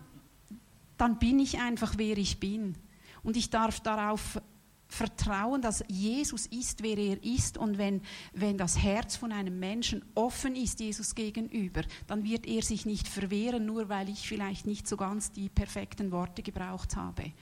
dann 0.97 1.19
bin 1.19 1.40
ich 1.40 1.59
einfach, 1.59 1.95
wer 1.97 2.16
ich 2.16 2.38
bin. 2.38 2.77
Und 3.23 3.37
ich 3.37 3.51
darf 3.51 3.81
darauf 3.81 4.40
vertrauen, 4.90 5.62
dass 5.62 5.85
Jesus 5.88 6.46
ist, 6.46 6.83
wer 6.83 6.98
er 6.98 7.22
ist. 7.24 7.57
Und 7.57 7.79
wenn, 7.79 8.03
wenn 8.33 8.59
das 8.59 8.76
Herz 8.76 9.16
von 9.16 9.33
einem 9.33 9.59
Menschen 9.59 10.05
offen 10.14 10.57
ist, 10.57 10.81
Jesus 10.81 11.14
gegenüber, 11.14 11.83
dann 12.07 12.24
wird 12.24 12.46
er 12.46 12.62
sich 12.62 12.85
nicht 12.85 13.09
verwehren, 13.09 13.64
nur 13.64 13.88
weil 13.88 14.09
ich 14.09 14.29
vielleicht 14.29 14.66
nicht 14.66 14.87
so 14.87 14.96
ganz 14.96 15.33
die 15.33 15.48
perfekten 15.48 16.11
Worte 16.11 16.42
gebraucht 16.42 16.96
habe. 16.96 17.33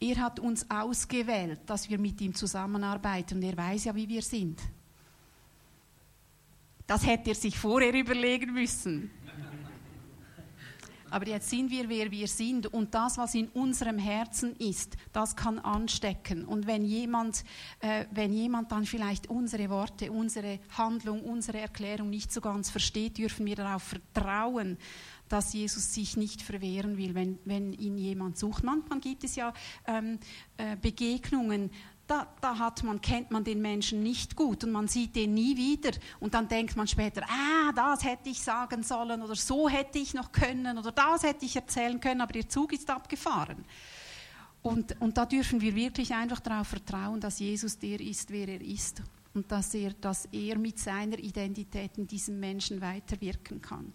Er 0.00 0.16
hat 0.16 0.38
uns 0.38 0.70
ausgewählt, 0.70 1.60
dass 1.66 1.88
wir 1.88 1.98
mit 1.98 2.20
ihm 2.20 2.34
zusammenarbeiten 2.34 3.38
und 3.38 3.42
er 3.42 3.56
weiß 3.56 3.84
ja, 3.84 3.94
wie 3.94 4.08
wir 4.08 4.22
sind. 4.22 4.60
Das 6.86 7.04
hätte 7.04 7.30
er 7.30 7.34
sich 7.34 7.58
vorher 7.58 7.92
überlegen 7.92 8.52
müssen. 8.52 9.10
Aber 11.10 11.26
jetzt 11.26 11.50
sind 11.50 11.70
wir, 11.70 11.88
wer 11.88 12.10
wir 12.10 12.28
sind. 12.28 12.66
Und 12.66 12.94
das, 12.94 13.18
was 13.18 13.34
in 13.34 13.48
unserem 13.48 13.98
Herzen 13.98 14.54
ist, 14.56 14.96
das 15.12 15.36
kann 15.36 15.58
anstecken. 15.58 16.44
Und 16.44 16.66
wenn 16.66 16.84
jemand, 16.84 17.44
äh, 17.80 18.04
wenn 18.10 18.32
jemand 18.32 18.72
dann 18.72 18.84
vielleicht 18.84 19.28
unsere 19.28 19.70
Worte, 19.70 20.12
unsere 20.12 20.60
Handlung, 20.76 21.22
unsere 21.22 21.58
Erklärung 21.58 22.10
nicht 22.10 22.32
so 22.32 22.40
ganz 22.40 22.70
versteht, 22.70 23.18
dürfen 23.18 23.46
wir 23.46 23.56
darauf 23.56 23.82
vertrauen, 23.82 24.78
dass 25.28 25.52
Jesus 25.52 25.92
sich 25.92 26.16
nicht 26.16 26.42
verwehren 26.42 26.96
will, 26.96 27.14
wenn, 27.14 27.38
wenn 27.44 27.72
ihn 27.72 27.98
jemand 27.98 28.38
sucht. 28.38 28.64
Manchmal 28.64 29.00
gibt 29.00 29.24
es 29.24 29.36
ja 29.36 29.52
ähm, 29.86 30.18
äh, 30.56 30.76
Begegnungen, 30.76 31.70
da, 32.08 32.26
da 32.40 32.58
hat 32.58 32.82
man, 32.82 33.00
kennt 33.00 33.30
man 33.30 33.44
den 33.44 33.60
Menschen 33.60 34.02
nicht 34.02 34.34
gut 34.34 34.64
und 34.64 34.72
man 34.72 34.88
sieht 34.88 35.14
den 35.14 35.34
nie 35.34 35.56
wieder. 35.56 35.96
Und 36.18 36.34
dann 36.34 36.48
denkt 36.48 36.74
man 36.74 36.88
später, 36.88 37.22
ah, 37.28 37.70
das 37.72 38.02
hätte 38.02 38.30
ich 38.30 38.40
sagen 38.40 38.82
sollen 38.82 39.22
oder 39.22 39.36
so 39.36 39.68
hätte 39.68 39.98
ich 39.98 40.14
noch 40.14 40.32
können 40.32 40.78
oder 40.78 40.90
das 40.90 41.22
hätte 41.22 41.44
ich 41.44 41.54
erzählen 41.54 42.00
können, 42.00 42.20
aber 42.20 42.32
der 42.32 42.48
Zug 42.48 42.72
ist 42.72 42.90
abgefahren. 42.90 43.64
Und, 44.62 45.00
und 45.00 45.16
da 45.16 45.26
dürfen 45.26 45.60
wir 45.60 45.74
wirklich 45.74 46.12
einfach 46.14 46.40
darauf 46.40 46.68
vertrauen, 46.68 47.20
dass 47.20 47.38
Jesus 47.38 47.78
der 47.78 48.00
ist, 48.00 48.30
wer 48.30 48.48
er 48.48 48.60
ist 48.60 49.02
und 49.34 49.52
dass 49.52 49.72
er, 49.74 49.92
dass 49.92 50.26
er 50.32 50.58
mit 50.58 50.78
seiner 50.78 51.18
Identität 51.18 51.96
in 51.96 52.06
diesem 52.06 52.40
Menschen 52.40 52.80
weiterwirken 52.80 53.62
kann. 53.62 53.92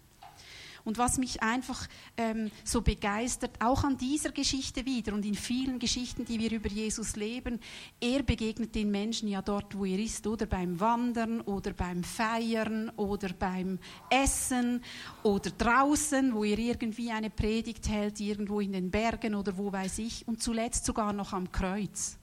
Und 0.84 0.98
was 0.98 1.16
mich 1.16 1.42
einfach 1.42 1.88
ähm, 2.18 2.50
so 2.62 2.82
begeistert, 2.82 3.52
auch 3.60 3.84
an 3.84 3.96
dieser 3.96 4.32
Geschichte 4.32 4.84
wieder 4.84 5.14
und 5.14 5.24
in 5.24 5.34
vielen 5.34 5.78
Geschichten, 5.78 6.26
die 6.26 6.38
wir 6.38 6.52
über 6.52 6.68
Jesus 6.68 7.16
leben, 7.16 7.58
er 8.00 8.22
begegnet 8.22 8.74
den 8.74 8.90
Menschen 8.90 9.28
ja 9.28 9.40
dort, 9.40 9.76
wo 9.78 9.86
er 9.86 9.98
ist, 9.98 10.26
oder 10.26 10.44
beim 10.44 10.78
Wandern 10.78 11.40
oder 11.40 11.72
beim 11.72 12.04
Feiern 12.04 12.90
oder 12.96 13.30
beim 13.32 13.78
Essen 14.10 14.82
oder 15.22 15.50
draußen, 15.50 16.34
wo 16.34 16.44
er 16.44 16.58
irgendwie 16.58 17.10
eine 17.10 17.30
Predigt 17.30 17.88
hält, 17.88 18.20
irgendwo 18.20 18.60
in 18.60 18.72
den 18.72 18.90
Bergen 18.90 19.34
oder 19.34 19.56
wo 19.56 19.72
weiß 19.72 19.98
ich, 20.00 20.28
und 20.28 20.42
zuletzt 20.42 20.84
sogar 20.84 21.14
noch 21.14 21.32
am 21.32 21.50
Kreuz. 21.50 22.18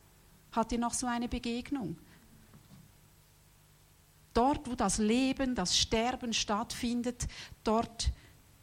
Hat 0.52 0.72
er 0.72 0.78
noch 0.78 0.94
so 0.94 1.08
eine 1.08 1.28
Begegnung? 1.28 1.96
Dort, 4.36 4.70
wo 4.70 4.76
das 4.76 5.00
Leben, 5.00 5.56
das 5.56 5.78
Sterben 5.78 6.32
stattfindet, 6.32 7.28
dort 7.64 8.12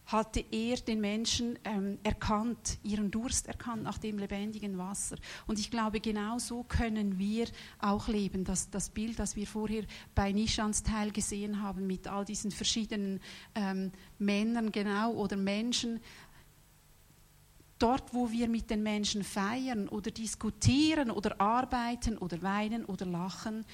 hatte 0.09 0.42
er 0.51 0.77
den 0.79 1.03
Menschen 1.03 1.59
ähm, 1.64 1.99
erkannt, 2.03 2.79
ihren 2.83 3.11
Durst 3.11 3.47
erkannt 3.47 3.83
nach 3.83 3.99
dem 3.99 4.18
lebendigen 4.18 4.79
Wasser. 4.79 5.16
Und 5.47 5.59
ich 5.59 5.71
glaube, 5.71 6.01
genau 6.01 6.38
so 6.38 6.64
können 6.64 7.18
wir 7.18 7.47
auch 7.79 8.09
leben. 8.09 8.42
Das, 8.42 8.71
das 8.71 8.88
Bild, 8.88 9.18
das 9.18 9.37
wir 9.37 9.47
vorher 9.47 9.85
bei 10.14 10.33
Nishans 10.33 10.83
Teil 10.83 11.11
gesehen 11.11 11.62
haben, 11.62 11.87
mit 11.87 12.09
all 12.09 12.25
diesen 12.25 12.51
verschiedenen 12.51 13.21
ähm, 13.55 13.92
Männern, 14.18 14.73
genau, 14.73 15.12
oder 15.12 15.37
Menschen, 15.37 16.01
dort, 17.79 18.14
wo 18.14 18.31
wir 18.31 18.49
mit 18.49 18.71
den 18.71 18.83
Menschen 18.83 19.23
feiern 19.23 19.90
oder 19.90 20.11
diskutieren 20.11 21.11
oder 21.11 21.38
arbeiten 21.38 22.16
oder 22.16 22.40
weinen 22.40 22.87
oder 22.87 23.05
lachen, 23.05 23.66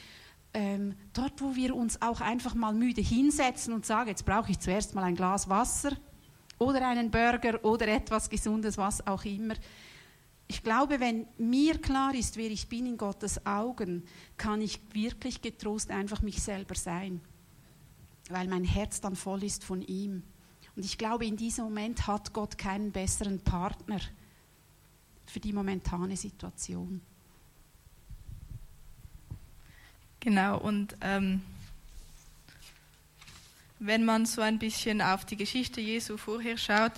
ähm, 0.53 0.97
dort, 1.13 1.41
wo 1.41 1.55
wir 1.55 1.77
uns 1.77 2.03
auch 2.03 2.21
einfach 2.21 2.57
mal 2.57 2.75
müde 2.75 3.01
hinsetzen 3.01 3.73
und 3.73 3.87
sagen, 3.87 4.09
jetzt 4.09 4.25
brauche 4.25 4.51
ich 4.51 4.59
zuerst 4.59 4.97
mal 4.97 5.05
ein 5.05 5.15
Glas 5.15 5.49
Wasser, 5.49 5.93
oder 6.59 6.87
einen 6.87 7.11
Burger 7.11 7.65
oder 7.65 7.89
etwas 7.89 8.29
Gesundes, 8.31 8.79
was 8.79 9.07
auch 9.07 9.25
immer. 9.25 9.55
Ich 10.47 10.63
glaube, 10.63 11.01
wenn 11.01 11.27
mir 11.39 11.81
klar 11.81 12.15
ist, 12.15 12.37
wer 12.37 12.51
ich 12.51 12.69
bin 12.69 12.87
in 12.87 12.97
Gottes 12.99 13.45
Augen, 13.47 14.05
kann 14.37 14.61
ich 14.61 14.79
wirklich 14.93 15.41
getrost 15.41 15.91
einfach 15.91 16.23
mich 16.23 16.43
selber 16.43 16.75
sein, 16.75 17.21
weil 18.29 18.47
mein 18.49 18.65
Herz 18.65 19.01
dann 19.01 19.17
voll 19.17 19.43
ist 19.45 19.65
von 19.65 19.83
ihm. 19.83 20.23
Und 20.77 20.85
ich 20.85 20.99
glaube, 20.99 21.25
in 21.25 21.37
diesem 21.37 21.65
Moment 21.65 22.07
hat 22.07 22.33
Gott 22.33 22.59
keinen 22.59 22.93
besseren 22.93 23.41
Partner 23.41 24.01
für 25.27 25.41
die 25.41 25.53
momentane 25.53 26.17
Situation. 26.17 27.01
Genau, 30.21 30.59
und 30.59 30.97
ähm, 31.01 31.43
wenn 33.79 34.05
man 34.05 34.27
so 34.27 34.41
ein 34.41 34.59
bisschen 34.59 35.03
auf 35.03 35.25
die 35.25 35.37
Geschichte 35.37 35.81
Jesu 35.81 36.17
vorher 36.17 36.57
schaut, 36.57 36.93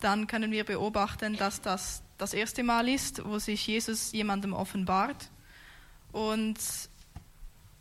dann 0.00 0.26
können 0.26 0.52
wir 0.52 0.64
beobachten, 0.64 1.36
dass 1.36 1.60
das 1.60 2.02
das 2.18 2.32
erste 2.32 2.62
Mal 2.62 2.88
ist, 2.88 3.24
wo 3.24 3.38
sich 3.38 3.66
Jesus 3.66 4.12
jemandem 4.12 4.52
offenbart. 4.52 5.28
Und 6.12 6.58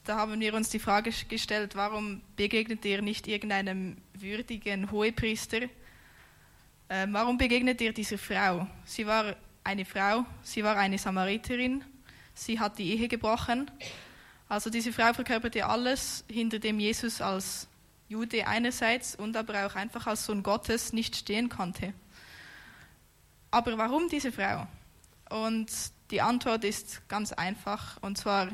da 0.04 0.18
haben 0.18 0.40
wir 0.40 0.54
uns 0.54 0.70
die 0.70 0.80
Frage 0.80 1.12
gestellt, 1.30 1.76
warum 1.76 2.22
begegnet 2.36 2.86
er 2.86 3.02
nicht 3.02 3.28
irgendeinem 3.28 3.98
würdigen 4.14 4.92
Hohepriester? 4.92 5.64
Äh, 6.90 7.08
warum 7.10 7.38
begegnet 7.38 7.82
er 7.82 7.94
dieser 7.94 8.18
Frau? 8.18 8.68
Sie 8.84 9.08
war 9.08 9.36
eine 9.64 9.86
Frau, 9.86 10.26
sie 10.44 10.64
war 10.64 10.78
eine 10.78 10.98
Samariterin, 10.98 11.84
sie 12.34 12.60
hat 12.60 12.78
die 12.78 12.92
Ehe 12.96 13.08
gebrochen. 13.08 13.72
Also 14.48 14.70
diese 14.70 14.94
Frau 14.94 15.12
verkörperte 15.14 15.66
alles, 15.66 16.24
hinter 16.30 16.60
dem 16.60 16.80
Jesus 16.80 17.22
als 17.22 17.68
Jude 18.08 18.48
einerseits 18.48 19.16
und 19.16 19.36
aber 19.36 19.66
auch 19.66 19.76
einfach 19.76 20.06
als 20.08 20.26
Sohn 20.26 20.44
Gottes 20.44 20.94
nicht 20.94 21.16
stehen 21.16 21.50
konnte. 21.50 21.94
Aber 23.52 23.78
warum 23.78 24.10
diese 24.10 24.32
Frau? 24.32 24.68
Und 25.30 25.72
die 26.12 26.22
Antwort 26.22 26.64
ist 26.64 27.08
ganz 27.08 27.34
einfach, 27.34 27.98
und 28.02 28.18
zwar, 28.18 28.50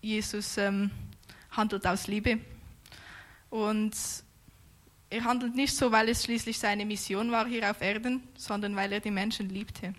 Jesus 0.00 0.56
ähm, 0.56 0.90
handelt 1.50 1.86
aus 1.86 2.06
Liebe. 2.06 2.38
Und 3.50 3.96
er 5.10 5.24
handelt 5.24 5.56
nicht 5.56 5.74
so, 5.74 5.90
weil 5.90 6.08
es 6.08 6.24
schließlich 6.24 6.58
seine 6.58 6.86
Mission 6.86 7.32
war 7.32 7.46
hier 7.46 7.68
auf 7.68 7.80
Erden, 7.80 8.22
sondern 8.36 8.76
weil 8.76 8.92
er 8.92 9.00
die 9.00 9.10
Menschen 9.10 9.48
liebte. 9.48 9.94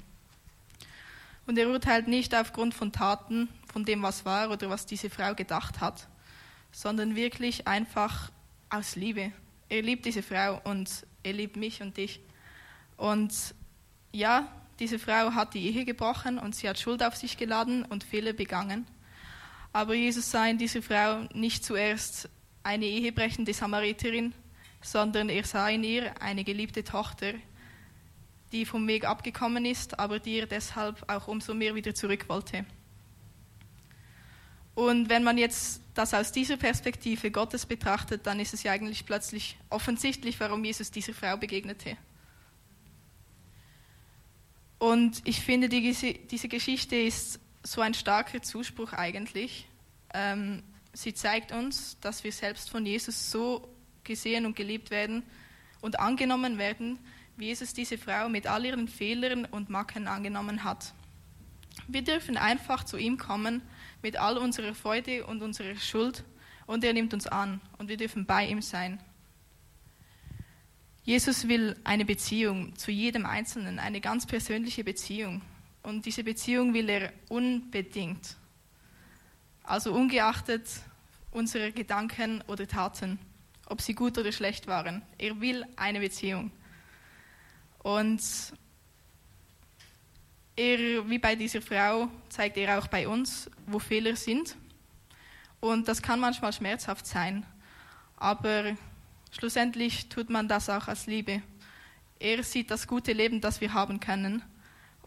Und 1.46 1.58
er 1.58 1.68
urteilt 1.68 2.08
nicht 2.08 2.34
aufgrund 2.34 2.74
von 2.74 2.94
Taten, 2.94 3.50
von 3.74 3.84
dem, 3.84 4.02
was 4.04 4.24
war 4.24 4.50
oder 4.52 4.70
was 4.70 4.86
diese 4.86 5.10
Frau 5.10 5.36
gedacht 5.36 5.82
hat, 5.82 6.08
sondern 6.72 7.16
wirklich 7.16 7.68
einfach 7.68 8.32
aus 8.72 8.96
Liebe. 8.96 9.32
Er 9.70 9.82
liebt 9.82 10.06
diese 10.06 10.24
Frau 10.24 10.60
und 10.64 11.06
er 11.24 11.34
liebt 11.34 11.58
mich 11.58 11.82
und 11.82 11.98
dich. 11.98 12.20
Und 12.98 13.34
ja, 14.12 14.48
diese 14.80 14.98
Frau 14.98 15.34
hat 15.34 15.54
die 15.54 15.68
Ehe 15.68 15.86
gebrochen 15.86 16.40
und 16.40 16.56
sie 16.56 16.68
hat 16.68 16.80
Schuld 16.80 17.04
auf 17.04 17.16
sich 17.16 17.38
geladen 17.38 17.84
und 17.84 18.04
Fehler 18.04 18.34
begangen. 18.34 18.88
Aber 19.74 19.94
Jesus 19.94 20.32
sah 20.32 20.48
in 20.48 20.58
dieser 20.58 20.82
Frau 20.82 21.28
nicht 21.34 21.64
zuerst 21.64 22.30
eine 22.64 22.86
ehebrechende 22.86 23.54
Samariterin, 23.54 24.34
sondern 24.82 25.30
er 25.30 25.44
sah 25.44 25.70
in 25.70 25.84
ihr 25.84 26.20
eine 26.22 26.44
geliebte 26.44 26.84
Tochter, 26.84 27.34
die 28.52 28.66
vom 28.66 28.88
Weg 28.88 29.06
abgekommen 29.06 29.66
ist, 29.66 30.00
aber 30.00 30.20
die 30.20 30.40
er 30.40 30.48
deshalb 30.48 31.04
auch 31.10 31.28
umso 31.28 31.54
mehr 31.54 31.76
wieder 31.76 31.94
zurück 31.94 32.28
wollte. 32.28 32.66
Und 34.74 35.10
wenn 35.10 35.24
man 35.24 35.38
jetzt 35.38 35.82
das 35.94 36.14
aus 36.14 36.32
dieser 36.32 36.58
Perspektive 36.58 37.32
Gottes 37.32 37.66
betrachtet, 37.66 38.26
dann 38.26 38.40
ist 38.40 38.54
es 38.54 38.64
ja 38.64 38.72
eigentlich 38.72 39.06
plötzlich 39.06 39.58
offensichtlich, 39.70 40.40
warum 40.40 40.64
Jesus 40.64 40.92
dieser 40.92 41.14
Frau 41.14 41.36
begegnete. 41.38 41.98
Und 44.80 45.22
ich 45.26 45.42
finde, 45.42 45.70
die, 45.70 45.94
diese 46.32 46.48
Geschichte 46.48 46.96
ist 46.96 47.40
so 47.64 47.82
ein 47.82 47.94
starker 47.94 48.42
Zuspruch 48.42 48.94
eigentlich. 48.94 49.68
Ähm, 50.14 50.64
sie 50.94 51.14
zeigt 51.14 51.52
uns, 51.52 52.00
dass 52.00 52.24
wir 52.24 52.32
selbst 52.32 52.70
von 52.70 52.86
Jesus 52.86 53.30
so 53.30 53.68
gesehen 54.04 54.46
und 54.46 54.56
geliebt 54.56 54.90
werden 54.90 55.24
und 55.82 56.00
angenommen 56.00 56.58
werden, 56.58 56.98
wie 57.38 57.46
Jesus 57.46 57.74
diese 57.74 57.98
Frau 57.98 58.30
mit 58.30 58.48
all 58.48 58.66
ihren 58.66 58.88
Fehlern 58.88 59.46
und 59.46 59.70
Macken 59.70 60.08
angenommen 60.08 60.64
hat. 60.64 60.94
Wir 61.88 62.04
dürfen 62.04 62.38
einfach 62.38 62.84
zu 62.84 62.98
ihm 62.98 63.18
kommen 63.18 63.62
mit 64.02 64.18
all 64.18 64.38
unserer 64.38 64.74
Freude 64.74 65.26
und 65.26 65.42
unserer 65.42 65.76
Schuld 65.76 66.24
und 66.68 66.84
er 66.84 66.94
nimmt 66.94 67.14
uns 67.14 67.28
an 67.28 67.62
und 67.78 67.90
wir 67.90 67.98
dürfen 67.98 68.26
bei 68.26 68.48
ihm 68.48 68.62
sein. 68.62 69.00
Jesus 71.04 71.48
will 71.48 71.76
eine 71.84 72.06
Beziehung 72.06 72.76
zu 72.76 72.92
jedem 72.92 73.26
Einzelnen, 73.26 73.80
eine 73.80 74.02
ganz 74.02 74.28
persönliche 74.28 74.84
Beziehung. 74.84 75.42
Und 75.84 76.06
diese 76.06 76.24
Beziehung 76.24 76.76
will 76.76 76.90
er 76.90 77.12
unbedingt. 77.28 78.36
Also 79.64 79.94
ungeachtet 79.94 80.68
unserer 81.32 81.72
Gedanken 81.72 82.44
oder 82.48 82.68
Taten, 82.68 83.18
ob 83.66 83.82
sie 83.82 83.96
gut 83.96 84.18
oder 84.18 84.32
schlecht 84.32 84.68
waren. 84.68 85.02
Er 85.18 85.42
will 85.42 85.66
eine 85.76 86.00
Beziehung. 86.00 86.52
Und 87.80 88.22
er, 90.56 91.10
wie 91.10 91.20
bei 91.20 91.36
dieser 91.36 91.62
Frau, 91.62 92.10
zeigt 92.30 92.58
er 92.58 92.78
auch 92.78 92.88
bei 92.88 93.08
uns, 93.08 93.50
wo 93.68 93.80
Fehler 93.80 94.16
sind. 94.16 94.56
Und 95.60 95.88
das 95.88 96.02
kann 96.02 96.20
manchmal 96.20 96.54
schmerzhaft 96.54 97.06
sein. 97.06 97.46
Aber 98.18 98.76
schlussendlich 99.32 100.10
tut 100.10 100.30
man 100.30 100.48
das 100.48 100.70
auch 100.70 100.88
als 100.88 101.08
Liebe. 101.08 101.42
Er 102.20 102.44
sieht 102.44 102.70
das 102.70 102.88
gute 102.88 103.14
Leben, 103.14 103.42
das 103.42 103.62
wir 103.62 103.74
haben 103.74 104.00
können. 104.00 104.44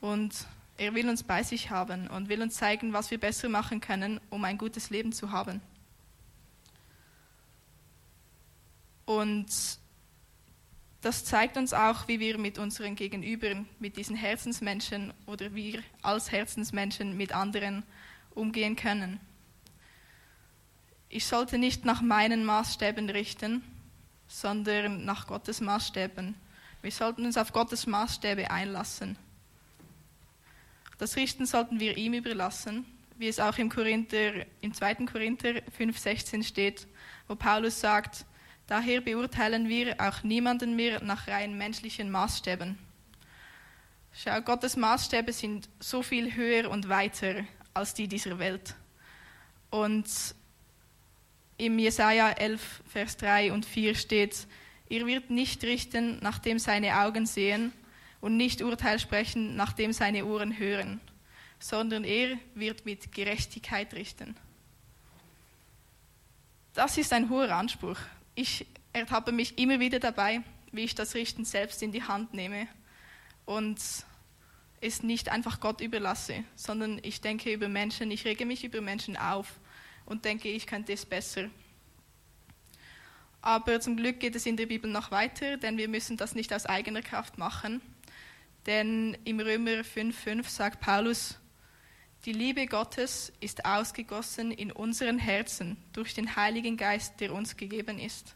Und 0.00 0.34
er 0.76 0.94
will 0.94 1.08
uns 1.08 1.22
bei 1.22 1.42
sich 1.42 1.70
haben 1.70 2.08
und 2.08 2.28
will 2.28 2.42
uns 2.42 2.54
zeigen, 2.54 2.92
was 2.92 3.10
wir 3.10 3.18
besser 3.18 3.48
machen 3.48 3.80
können, 3.80 4.20
um 4.30 4.44
ein 4.44 4.58
gutes 4.58 4.90
Leben 4.90 5.12
zu 5.12 5.30
haben. 5.30 5.60
Und 9.06 9.46
Das 11.04 11.22
zeigt 11.22 11.58
uns 11.58 11.74
auch, 11.74 12.08
wie 12.08 12.18
wir 12.18 12.38
mit 12.38 12.58
unseren 12.58 12.96
Gegenübern, 12.96 13.68
mit 13.78 13.98
diesen 13.98 14.16
Herzensmenschen 14.16 15.12
oder 15.26 15.54
wir 15.54 15.82
als 16.00 16.32
Herzensmenschen 16.32 17.14
mit 17.14 17.34
anderen 17.34 17.82
umgehen 18.34 18.74
können. 18.74 19.20
Ich 21.10 21.26
sollte 21.26 21.58
nicht 21.58 21.84
nach 21.84 22.00
meinen 22.00 22.46
Maßstäben 22.46 23.10
richten, 23.10 23.62
sondern 24.28 25.04
nach 25.04 25.26
Gottes 25.26 25.60
Maßstäben. 25.60 26.36
Wir 26.80 26.90
sollten 26.90 27.26
uns 27.26 27.36
auf 27.36 27.52
Gottes 27.52 27.86
Maßstäbe 27.86 28.50
einlassen. 28.50 29.18
Das 30.96 31.16
Richten 31.16 31.44
sollten 31.44 31.80
wir 31.80 31.98
ihm 31.98 32.14
überlassen, 32.14 32.86
wie 33.18 33.28
es 33.28 33.40
auch 33.40 33.58
im, 33.58 33.68
Korinther, 33.68 34.46
im 34.62 34.72
2. 34.72 34.94
Korinther 35.04 35.56
5,16 35.78 36.42
steht, 36.44 36.86
wo 37.28 37.34
Paulus 37.34 37.78
sagt, 37.78 38.24
daher 38.66 39.00
beurteilen 39.00 39.68
wir 39.68 40.00
auch 40.00 40.22
niemanden 40.22 40.76
mehr 40.76 41.02
nach 41.02 41.28
rein 41.28 41.56
menschlichen 41.56 42.10
Maßstäben. 42.10 42.78
Schau, 44.12 44.40
Gottes 44.42 44.76
Maßstäbe 44.76 45.32
sind 45.32 45.68
so 45.80 46.02
viel 46.02 46.34
höher 46.34 46.70
und 46.70 46.88
weiter 46.88 47.44
als 47.72 47.94
die 47.94 48.06
dieser 48.06 48.38
Welt. 48.38 48.74
Und 49.70 50.06
im 51.56 51.78
Jesaja 51.78 52.30
11, 52.30 52.82
Vers 52.86 53.16
3 53.16 53.52
und 53.52 53.66
4 53.66 53.94
steht, 53.94 54.46
ihr 54.88 55.06
wird 55.06 55.30
nicht 55.30 55.64
richten, 55.64 56.18
nachdem 56.20 56.58
seine 56.58 57.00
Augen 57.00 57.26
sehen, 57.26 57.72
und 58.24 58.38
nicht 58.38 58.62
Urteil 58.62 58.98
sprechen, 58.98 59.54
nachdem 59.54 59.92
seine 59.92 60.24
Ohren 60.24 60.58
hören, 60.58 60.98
sondern 61.58 62.04
er 62.04 62.38
wird 62.54 62.86
mit 62.86 63.12
Gerechtigkeit 63.12 63.92
richten. 63.92 64.34
Das 66.72 66.96
ist 66.96 67.12
ein 67.12 67.28
hoher 67.28 67.54
Anspruch. 67.54 67.98
Ich 68.34 68.66
ertappe 68.92 69.32
mich 69.32 69.58
immer 69.58 69.80
wieder 69.80 70.00
dabei, 70.00 70.42
wie 70.72 70.82
ich 70.82 70.94
das 70.94 71.14
Richten 71.14 71.44
selbst 71.44 71.82
in 71.82 71.92
die 71.92 72.02
Hand 72.02 72.34
nehme 72.34 72.66
und 73.44 73.80
es 74.80 75.02
nicht 75.02 75.28
einfach 75.30 75.60
Gott 75.60 75.80
überlasse, 75.80 76.44
sondern 76.56 77.00
ich 77.02 77.20
denke 77.20 77.52
über 77.52 77.68
Menschen, 77.68 78.10
ich 78.10 78.24
rege 78.24 78.44
mich 78.44 78.64
über 78.64 78.80
Menschen 78.80 79.16
auf 79.16 79.58
und 80.04 80.24
denke, 80.24 80.48
ich 80.48 80.66
könnte 80.66 80.92
es 80.92 81.06
besser. 81.06 81.48
Aber 83.40 83.80
zum 83.80 83.96
Glück 83.96 84.20
geht 84.20 84.34
es 84.34 84.46
in 84.46 84.56
der 84.56 84.66
Bibel 84.66 84.90
noch 84.90 85.10
weiter, 85.10 85.56
denn 85.56 85.76
wir 85.76 85.88
müssen 85.88 86.16
das 86.16 86.34
nicht 86.34 86.52
aus 86.52 86.66
eigener 86.66 87.02
Kraft 87.02 87.38
machen. 87.38 87.82
Denn 88.66 89.16
im 89.24 89.38
Römer 89.38 89.82
5,5 89.82 90.48
sagt 90.48 90.80
Paulus, 90.80 91.38
die 92.24 92.32
Liebe 92.32 92.66
Gottes 92.66 93.32
ist 93.40 93.66
ausgegossen 93.66 94.50
in 94.50 94.72
unseren 94.72 95.18
Herzen 95.18 95.76
durch 95.92 96.14
den 96.14 96.36
Heiligen 96.36 96.76
Geist, 96.76 97.20
der 97.20 97.34
uns 97.34 97.56
gegeben 97.56 97.98
ist. 97.98 98.34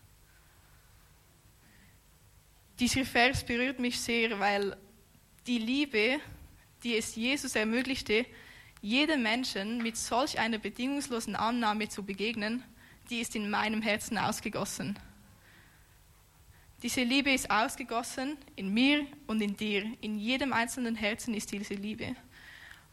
Dieser 2.78 3.04
Vers 3.04 3.44
berührt 3.44 3.78
mich 3.78 3.98
sehr, 3.98 4.38
weil 4.38 4.76
die 5.46 5.58
Liebe, 5.58 6.20
die 6.82 6.96
es 6.96 7.16
Jesus 7.16 7.56
ermöglichte, 7.56 8.26
jedem 8.82 9.22
Menschen 9.22 9.82
mit 9.82 9.96
solch 9.96 10.38
einer 10.38 10.58
bedingungslosen 10.58 11.34
Annahme 11.34 11.88
zu 11.88 12.04
begegnen, 12.04 12.62
die 13.10 13.20
ist 13.20 13.34
in 13.34 13.48
meinem 13.48 13.80
Herzen 13.80 14.18
ausgegossen. 14.18 14.98
Diese 16.82 17.02
Liebe 17.02 17.32
ist 17.32 17.50
ausgegossen 17.50 18.36
in 18.54 18.72
mir 18.72 19.06
und 19.26 19.40
in 19.40 19.56
dir. 19.56 19.84
In 20.00 20.18
jedem 20.18 20.52
einzelnen 20.52 20.94
Herzen 20.94 21.34
ist 21.34 21.50
diese 21.50 21.74
Liebe. 21.74 22.14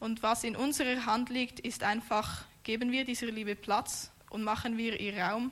Und 0.06 0.22
was 0.22 0.44
in 0.44 0.54
unserer 0.54 1.04
Hand 1.04 1.30
liegt, 1.30 1.58
ist 1.58 1.82
einfach, 1.82 2.44
geben 2.62 2.92
wir 2.92 3.04
dieser 3.04 3.26
Liebe 3.26 3.56
Platz 3.56 4.12
und 4.30 4.44
machen 4.44 4.78
wir 4.78 5.00
ihr 5.00 5.18
Raum 5.18 5.50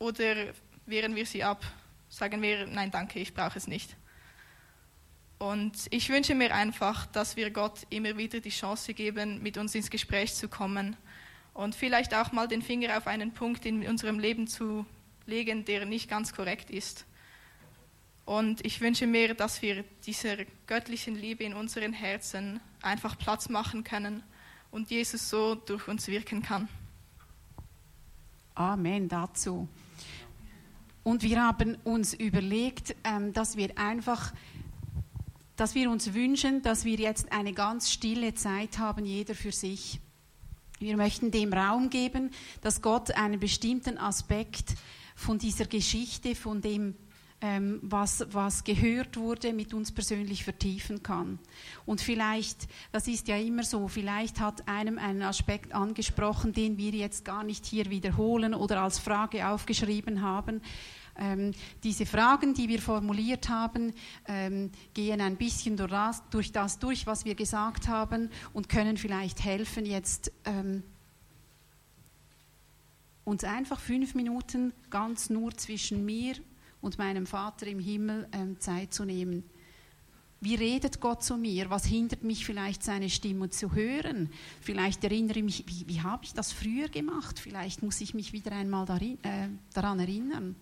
oder 0.00 0.34
wehren 0.84 1.14
wir 1.14 1.26
sie 1.26 1.44
ab, 1.44 1.64
sagen 2.08 2.42
wir, 2.42 2.66
nein 2.66 2.90
danke, 2.90 3.20
ich 3.20 3.34
brauche 3.34 3.56
es 3.56 3.68
nicht. 3.68 3.94
Und 5.38 5.76
ich 5.90 6.08
wünsche 6.08 6.34
mir 6.34 6.52
einfach, 6.52 7.06
dass 7.06 7.36
wir 7.36 7.52
Gott 7.52 7.86
immer 7.88 8.16
wieder 8.16 8.40
die 8.40 8.50
Chance 8.50 8.94
geben, 8.94 9.40
mit 9.44 9.58
uns 9.58 9.76
ins 9.76 9.90
Gespräch 9.90 10.34
zu 10.34 10.48
kommen 10.48 10.96
und 11.54 11.76
vielleicht 11.76 12.16
auch 12.16 12.32
mal 12.32 12.48
den 12.48 12.62
Finger 12.62 12.98
auf 12.98 13.06
einen 13.06 13.32
Punkt 13.32 13.64
in 13.64 13.86
unserem 13.86 14.18
Leben 14.18 14.48
zu 14.48 14.84
legen, 15.24 15.64
der 15.64 15.86
nicht 15.86 16.10
ganz 16.10 16.34
korrekt 16.34 16.68
ist. 16.68 17.06
Und 18.24 18.66
ich 18.66 18.80
wünsche 18.80 19.06
mir, 19.06 19.34
dass 19.34 19.62
wir 19.62 19.84
dieser 20.04 20.38
göttlichen 20.66 21.14
Liebe 21.14 21.44
in 21.44 21.54
unseren 21.54 21.92
Herzen 21.92 22.58
einfach 22.86 23.18
Platz 23.18 23.48
machen 23.48 23.84
können 23.84 24.22
und 24.70 24.90
Jesus 24.90 25.28
so 25.28 25.54
durch 25.54 25.88
uns 25.88 26.08
wirken 26.08 26.42
kann. 26.42 26.68
Amen 28.54 29.08
dazu. 29.08 29.68
Und 31.02 31.22
wir 31.22 31.42
haben 31.42 31.76
uns 31.84 32.14
überlegt, 32.14 32.96
ähm, 33.04 33.32
dass 33.32 33.56
wir 33.56 33.78
einfach 33.78 34.32
dass 35.56 35.74
wir 35.74 35.90
uns 35.90 36.12
wünschen, 36.12 36.62
dass 36.62 36.84
wir 36.84 36.96
jetzt 36.96 37.32
eine 37.32 37.54
ganz 37.54 37.90
stille 37.90 38.34
Zeit 38.34 38.78
haben, 38.78 39.06
jeder 39.06 39.34
für 39.34 39.52
sich. 39.52 40.00
Wir 40.78 40.96
möchten 40.98 41.30
dem 41.30 41.52
Raum 41.52 41.88
geben, 41.88 42.30
dass 42.60 42.82
Gott 42.82 43.10
einen 43.12 43.40
bestimmten 43.40 43.96
Aspekt 43.96 44.74
von 45.14 45.38
dieser 45.38 45.64
Geschichte, 45.64 46.34
von 46.34 46.60
dem, 46.60 46.94
ähm, 47.40 47.80
was, 47.82 48.26
was 48.30 48.64
gehört 48.64 49.16
wurde, 49.16 49.52
mit 49.52 49.74
uns 49.74 49.92
persönlich 49.92 50.44
vertiefen 50.44 51.02
kann. 51.02 51.38
Und 51.84 52.00
vielleicht, 52.00 52.66
das 52.92 53.08
ist 53.08 53.28
ja 53.28 53.36
immer 53.36 53.62
so, 53.62 53.88
vielleicht 53.88 54.40
hat 54.40 54.66
einem 54.66 54.98
einen 54.98 55.22
Aspekt 55.22 55.74
angesprochen, 55.74 56.52
den 56.52 56.78
wir 56.78 56.92
jetzt 56.92 57.24
gar 57.24 57.44
nicht 57.44 57.66
hier 57.66 57.90
wiederholen 57.90 58.54
oder 58.54 58.82
als 58.82 58.98
Frage 58.98 59.48
aufgeschrieben 59.48 60.22
haben. 60.22 60.62
Ähm, 61.18 61.52
diese 61.82 62.04
Fragen, 62.04 62.54
die 62.54 62.68
wir 62.68 62.80
formuliert 62.80 63.48
haben, 63.48 63.94
ähm, 64.26 64.70
gehen 64.92 65.20
ein 65.20 65.36
bisschen 65.36 65.76
durch 65.76 65.90
das, 65.90 66.22
durch 66.30 66.52
das, 66.52 66.78
durch 66.78 67.06
was 67.06 67.24
wir 67.24 67.34
gesagt 67.34 67.88
haben 67.88 68.30
und 68.52 68.68
können 68.68 68.96
vielleicht 68.96 69.42
helfen, 69.42 69.86
jetzt 69.86 70.30
ähm, 70.44 70.82
uns 73.24 73.44
einfach 73.44 73.80
fünf 73.80 74.14
Minuten 74.14 74.72
ganz 74.90 75.30
nur 75.30 75.52
zwischen 75.56 76.04
mir 76.04 76.34
und 76.80 76.98
meinem 76.98 77.26
Vater 77.26 77.66
im 77.66 77.78
Himmel 77.78 78.28
ähm, 78.32 78.60
Zeit 78.60 78.92
zu 78.92 79.04
nehmen. 79.04 79.44
Wie 80.40 80.54
redet 80.54 81.00
Gott 81.00 81.24
zu 81.24 81.36
mir? 81.36 81.70
Was 81.70 81.86
hindert 81.86 82.22
mich 82.22 82.44
vielleicht, 82.44 82.82
seine 82.82 83.08
Stimme 83.08 83.48
zu 83.48 83.74
hören? 83.74 84.30
Vielleicht 84.60 85.02
erinnere 85.02 85.38
ich 85.38 85.44
mich, 85.44 85.64
wie, 85.66 85.88
wie 85.88 86.02
habe 86.02 86.24
ich 86.24 86.34
das 86.34 86.52
früher 86.52 86.88
gemacht? 86.88 87.38
Vielleicht 87.38 87.82
muss 87.82 88.00
ich 88.00 88.12
mich 88.12 88.32
wieder 88.32 88.52
einmal 88.52 88.84
darin, 88.84 89.18
äh, 89.24 89.48
daran 89.72 89.98
erinnern. 89.98 90.54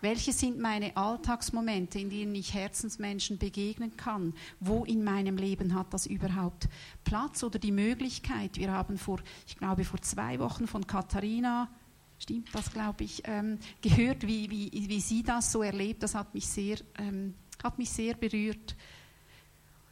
Welche 0.00 0.32
sind 0.32 0.58
meine 0.58 0.96
Alltagsmomente, 0.96 1.98
in 1.98 2.10
denen 2.10 2.34
ich 2.34 2.52
Herzensmenschen 2.54 3.38
begegnen 3.38 3.96
kann? 3.96 4.34
Wo 4.60 4.84
in 4.84 5.02
meinem 5.02 5.36
Leben 5.38 5.74
hat 5.74 5.92
das 5.92 6.06
überhaupt 6.06 6.68
Platz 7.02 7.42
oder 7.42 7.58
die 7.58 7.72
Möglichkeit? 7.72 8.58
Wir 8.58 8.70
haben 8.70 8.98
vor, 8.98 9.20
ich 9.46 9.56
glaube, 9.56 9.84
vor 9.84 10.00
zwei 10.02 10.38
Wochen 10.38 10.66
von 10.66 10.86
Katharina, 10.86 11.68
stimmt 12.18 12.48
das, 12.52 12.72
glaube 12.72 13.04
ich, 13.04 13.22
ähm, 13.24 13.58
gehört, 13.80 14.26
wie, 14.26 14.50
wie, 14.50 14.70
wie 14.88 15.00
sie 15.00 15.22
das 15.22 15.52
so 15.52 15.62
erlebt. 15.62 16.02
Das 16.02 16.14
hat 16.14 16.34
mich 16.34 16.46
sehr, 16.46 16.78
ähm, 16.98 17.34
hat 17.62 17.78
mich 17.78 17.90
sehr 17.90 18.14
berührt. 18.14 18.76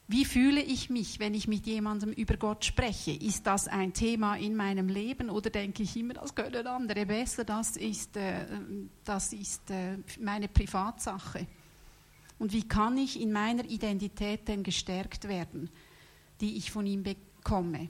Wie 0.06 0.26
fühle 0.26 0.60
ich 0.60 0.90
mich, 0.90 1.18
wenn 1.18 1.32
ich 1.32 1.48
mit 1.48 1.66
jemandem 1.66 2.12
über 2.12 2.37
Gott 2.37 2.64
spreche? 2.64 3.12
Ist 3.12 3.46
das 3.46 3.68
ein 3.68 3.94
Thema 3.94 4.37
in 4.37 4.54
meinem 4.54 4.88
Leben 4.88 5.30
oder 5.30 5.48
denke 5.48 5.82
ich 5.82 5.96
immer, 5.96 6.12
das 6.14 6.34
können 6.34 6.66
andere 6.66 7.06
besser, 7.06 7.44
das 7.44 7.78
ist, 7.78 8.16
äh, 8.16 8.44
das 9.04 9.32
ist 9.32 9.70
äh, 9.70 9.96
meine 10.20 10.48
Privatsache? 10.48 11.46
Und 12.38 12.52
wie 12.52 12.68
kann 12.68 12.98
ich 12.98 13.18
in 13.18 13.32
meiner 13.32 13.64
Identität 13.64 14.46
denn 14.48 14.62
gestärkt 14.62 15.26
werden, 15.26 15.70
die 16.40 16.56
ich 16.58 16.70
von 16.70 16.87
ihm 16.87 17.02
bekomme? 17.02 17.88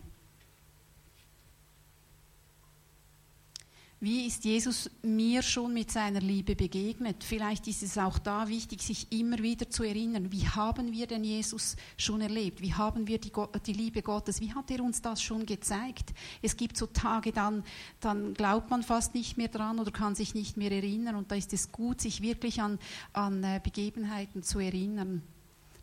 Wie 4.04 4.26
ist 4.26 4.44
Jesus 4.44 4.90
mir 5.00 5.40
schon 5.40 5.72
mit 5.72 5.90
seiner 5.90 6.20
Liebe 6.20 6.54
begegnet? 6.54 7.24
Vielleicht 7.24 7.66
ist 7.68 7.82
es 7.82 7.96
auch 7.96 8.18
da 8.18 8.48
wichtig, 8.48 8.82
sich 8.82 9.10
immer 9.10 9.38
wieder 9.38 9.70
zu 9.70 9.82
erinnern, 9.82 10.30
wie 10.30 10.46
haben 10.46 10.92
wir 10.92 11.06
denn 11.06 11.24
Jesus 11.24 11.74
schon 11.96 12.20
erlebt? 12.20 12.60
Wie 12.60 12.74
haben 12.74 13.08
wir 13.08 13.16
die, 13.18 13.32
die 13.64 13.72
Liebe 13.72 14.02
Gottes? 14.02 14.42
Wie 14.42 14.52
hat 14.52 14.70
er 14.70 14.84
uns 14.84 15.00
das 15.00 15.22
schon 15.22 15.46
gezeigt? 15.46 16.12
Es 16.42 16.58
gibt 16.58 16.76
so 16.76 16.84
Tage, 16.84 17.32
dann, 17.32 17.64
dann 18.00 18.34
glaubt 18.34 18.68
man 18.68 18.82
fast 18.82 19.14
nicht 19.14 19.38
mehr 19.38 19.48
dran 19.48 19.78
oder 19.78 19.90
kann 19.90 20.14
sich 20.14 20.34
nicht 20.34 20.58
mehr 20.58 20.70
erinnern. 20.70 21.14
Und 21.14 21.30
da 21.30 21.36
ist 21.36 21.54
es 21.54 21.72
gut, 21.72 22.02
sich 22.02 22.20
wirklich 22.20 22.60
an, 22.60 22.78
an 23.14 23.42
äh, 23.42 23.58
Begebenheiten 23.64 24.42
zu 24.42 24.58
erinnern. 24.58 25.22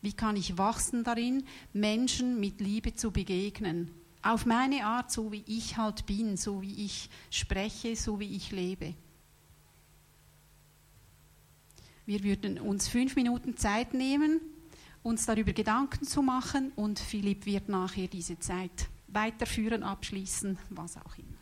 Wie 0.04 0.14
kann 0.14 0.36
ich 0.36 0.60
wachsen 0.60 1.04
darin, 1.04 1.44
Menschen 1.74 2.40
mit 2.40 2.62
Liebe 2.62 2.94
zu 2.94 3.10
begegnen? 3.10 3.90
Auf 4.24 4.46
meine 4.46 4.86
Art, 4.86 5.12
so 5.12 5.32
wie 5.32 5.44
ich 5.48 5.78
halt 5.78 6.06
bin, 6.06 6.38
so 6.38 6.62
wie 6.62 6.86
ich 6.86 7.10
spreche, 7.30 7.96
so 7.96 8.20
wie 8.20 8.36
ich 8.36 8.52
lebe. 8.52 8.94
Wir 12.06 12.24
würden 12.24 12.60
uns 12.60 12.88
fünf 12.88 13.16
Minuten 13.16 13.58
Zeit 13.58 13.94
nehmen, 13.94 14.42
uns 15.04 15.26
darüber 15.26 15.54
Gedanken 15.54 16.06
zu 16.06 16.22
machen 16.22 16.72
und 16.76 17.00
Philipp 17.00 17.46
wird 17.46 17.70
nachher 17.70 18.08
diese 18.08 18.40
Zeit 18.40 18.90
weiterführen, 19.08 19.84
abschließen, 19.84 20.58
was 20.70 20.98
auch 20.98 21.18
immer. 21.18 21.41